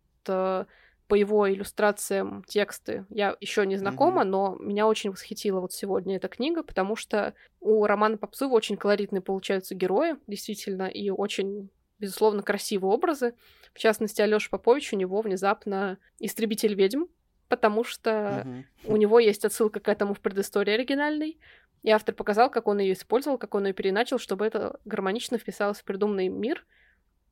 по 1.06 1.14
его 1.14 1.50
иллюстрациям 1.50 2.44
тексты 2.46 3.04
я 3.10 3.36
еще 3.40 3.66
не 3.66 3.76
знакома, 3.76 4.22
mm-hmm. 4.22 4.28
но 4.28 4.56
меня 4.58 4.86
очень 4.86 5.10
восхитила 5.10 5.60
вот 5.60 5.72
сегодня 5.72 6.16
эта 6.16 6.28
книга, 6.28 6.62
потому 6.62 6.96
что 6.96 7.34
у 7.60 7.86
романа 7.86 8.16
Попсова 8.16 8.54
очень 8.54 8.76
колоритные 8.76 9.20
получаются 9.20 9.74
герои, 9.74 10.16
действительно, 10.26 10.84
и 10.84 11.10
очень 11.10 11.70
безусловно, 11.98 12.42
красивые 12.42 12.92
образы. 12.92 13.34
В 13.72 13.78
частности, 13.78 14.20
Алёша 14.20 14.50
Попович 14.50 14.92
у 14.92 14.96
него 14.96 15.20
внезапно 15.20 15.98
истребитель 16.18 16.74
ведьм, 16.74 17.04
потому 17.48 17.84
что 17.84 18.44
uh-huh. 18.46 18.64
у 18.92 18.96
него 18.96 19.18
есть 19.18 19.44
отсылка 19.44 19.80
к 19.80 19.88
этому 19.88 20.14
в 20.14 20.20
предыстории 20.20 20.74
оригинальной. 20.74 21.38
И 21.82 21.90
автор 21.90 22.14
показал, 22.14 22.50
как 22.50 22.66
он 22.66 22.78
ее 22.78 22.94
использовал, 22.94 23.38
как 23.38 23.54
он 23.54 23.66
ее 23.66 23.72
переначал, 23.74 24.18
чтобы 24.18 24.46
это 24.46 24.80
гармонично 24.84 25.38
вписалось 25.38 25.80
в 25.80 25.84
придуманный 25.84 26.28
мир. 26.28 26.64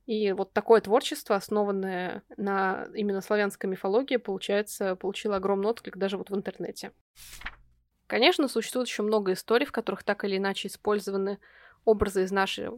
И 0.07 0.33
вот 0.33 0.53
такое 0.53 0.81
творчество, 0.81 1.37
основанное 1.37 2.23
на 2.37 2.89
именно 2.95 3.21
славянской 3.21 3.71
мифологии, 3.71 4.17
получается, 4.17 4.97
получило 4.97 5.37
огромный 5.37 5.69
отклик 5.69 5.97
даже 5.97 6.19
вот 6.19 6.31
в 6.31 6.35
интернете. 6.35 6.93
Конечно, 8.09 8.49
существует 8.49 8.89
еще 8.89 9.03
много 9.03 9.33
историй, 9.33 9.67
в 9.67 9.73
которых 9.73 10.03
так 10.03 10.25
или 10.25 10.37
иначе 10.37 10.69
использованы 10.69 11.39
образы 11.85 12.25
из 12.25 12.33
нашей, 12.33 12.71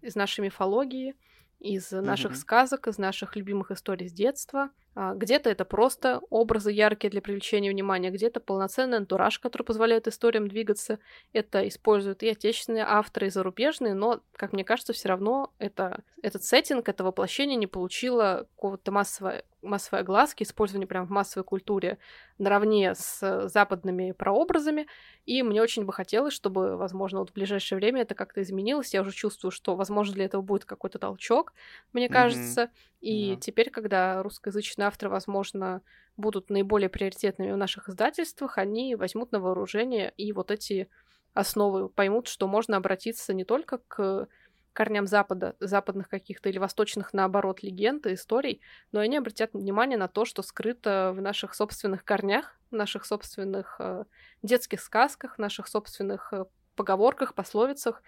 из 0.00 0.16
нашей 0.16 0.40
мифологии, 0.40 1.14
из 1.60 1.92
наших 1.92 2.32
mm-hmm. 2.32 2.36
сказок, 2.36 2.88
из 2.88 2.98
наших 2.98 3.36
любимых 3.36 3.70
историй 3.70 4.08
с 4.08 4.12
детства— 4.12 4.70
где-то 4.94 5.48
это 5.48 5.64
просто 5.64 6.20
образы 6.28 6.70
яркие 6.70 7.10
для 7.10 7.22
привлечения 7.22 7.70
внимания, 7.70 8.10
где-то 8.10 8.40
полноценный 8.40 8.98
антураж, 8.98 9.38
который 9.38 9.62
позволяет 9.62 10.06
историям 10.06 10.48
двигаться. 10.48 10.98
Это 11.32 11.66
используют 11.66 12.22
и 12.22 12.28
отечественные 12.28 12.84
авторы, 12.86 13.28
и 13.28 13.30
зарубежные, 13.30 13.94
но, 13.94 14.20
как 14.36 14.52
мне 14.52 14.64
кажется, 14.64 14.92
все 14.92 15.08
равно 15.08 15.52
это, 15.58 16.02
этот 16.22 16.44
сеттинг, 16.44 16.88
это 16.88 17.04
воплощение 17.04 17.56
не 17.56 17.66
получило 17.66 18.46
какого-то 18.54 18.92
массового 18.92 19.42
массовой 19.62 20.00
огласки, 20.00 20.42
использования 20.42 20.86
прям 20.86 21.06
в 21.06 21.10
массовой 21.10 21.44
культуре 21.44 21.98
наравне 22.38 22.94
с 22.94 23.48
западными 23.48 24.12
прообразами. 24.12 24.86
И 25.24 25.42
мне 25.42 25.62
очень 25.62 25.84
бы 25.84 25.92
хотелось, 25.92 26.34
чтобы, 26.34 26.76
возможно, 26.76 27.20
вот 27.20 27.30
в 27.30 27.32
ближайшее 27.32 27.76
время 27.76 28.02
это 28.02 28.14
как-то 28.14 28.42
изменилось. 28.42 28.92
Я 28.92 29.02
уже 29.02 29.12
чувствую, 29.12 29.52
что, 29.52 29.76
возможно, 29.76 30.14
для 30.14 30.24
этого 30.24 30.42
будет 30.42 30.64
какой-то 30.64 30.98
толчок, 30.98 31.54
мне 31.92 32.06
mm-hmm. 32.06 32.12
кажется. 32.12 32.70
И 33.00 33.32
mm-hmm. 33.32 33.40
теперь, 33.40 33.70
когда 33.70 34.22
русскоязычные 34.22 34.81
отечественные 34.82 34.86
авторы, 34.86 35.10
возможно, 35.10 35.82
будут 36.16 36.50
наиболее 36.50 36.88
приоритетными 36.88 37.52
в 37.52 37.56
наших 37.56 37.88
издательствах, 37.88 38.58
они 38.58 38.96
возьмут 38.96 39.32
на 39.32 39.40
вооружение 39.40 40.12
и 40.16 40.32
вот 40.32 40.50
эти 40.50 40.88
основы 41.34 41.88
поймут, 41.88 42.28
что 42.28 42.48
можно 42.48 42.76
обратиться 42.76 43.34
не 43.34 43.44
только 43.44 43.78
к 43.88 44.28
корням 44.74 45.06
Запада, 45.06 45.54
западных 45.60 46.08
каких-то 46.08 46.48
или 46.48 46.58
восточных, 46.58 47.12
наоборот, 47.12 47.62
легенд 47.62 48.06
и 48.06 48.14
историй, 48.14 48.60
но 48.92 49.00
они 49.00 49.18
обратят 49.18 49.52
внимание 49.52 49.98
на 49.98 50.08
то, 50.08 50.24
что 50.24 50.42
скрыто 50.42 51.12
в 51.14 51.20
наших 51.20 51.54
собственных 51.54 52.04
корнях, 52.04 52.58
в 52.70 52.74
наших 52.74 53.04
собственных 53.04 53.76
э, 53.80 54.04
детских 54.42 54.80
сказках, 54.80 55.36
в 55.36 55.38
наших 55.38 55.68
собственных 55.68 56.32
э, 56.32 56.44
поговорках, 56.74 57.34
пословицах, 57.34 58.02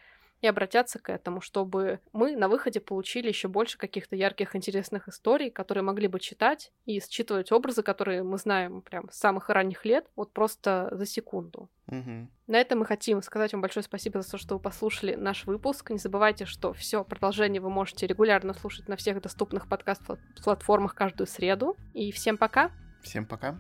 и 0.44 0.46
обратятся 0.46 0.98
к 0.98 1.08
этому, 1.08 1.40
чтобы 1.40 2.00
мы 2.12 2.36
на 2.36 2.48
выходе 2.48 2.78
получили 2.78 3.28
еще 3.28 3.48
больше 3.48 3.78
каких-то 3.78 4.14
ярких, 4.14 4.54
интересных 4.54 5.08
историй, 5.08 5.50
которые 5.50 5.82
могли 5.82 6.06
бы 6.06 6.20
читать 6.20 6.70
и 6.84 7.00
считывать 7.00 7.50
образы, 7.50 7.82
которые 7.82 8.22
мы 8.22 8.36
знаем 8.36 8.82
прям 8.82 9.10
с 9.10 9.16
самых 9.16 9.48
ранних 9.48 9.86
лет, 9.86 10.06
вот 10.16 10.34
просто 10.34 10.90
за 10.92 11.06
секунду. 11.06 11.70
Угу. 11.86 12.28
На 12.48 12.60
этом 12.60 12.80
мы 12.80 12.84
хотим 12.84 13.22
сказать 13.22 13.54
вам 13.54 13.62
большое 13.62 13.84
спасибо 13.84 14.20
за 14.20 14.32
то, 14.32 14.36
что 14.36 14.56
вы 14.56 14.60
послушали 14.60 15.14
наш 15.14 15.46
выпуск. 15.46 15.88
Не 15.88 15.98
забывайте, 15.98 16.44
что 16.44 16.74
все 16.74 17.04
продолжение 17.04 17.62
вы 17.62 17.70
можете 17.70 18.06
регулярно 18.06 18.52
слушать 18.52 18.86
на 18.86 18.96
всех 18.96 19.22
доступных 19.22 19.66
подкаст-платформах 19.66 20.94
каждую 20.94 21.26
среду. 21.26 21.74
И 21.94 22.12
всем 22.12 22.36
пока! 22.36 22.70
Всем 23.02 23.24
пока! 23.24 23.58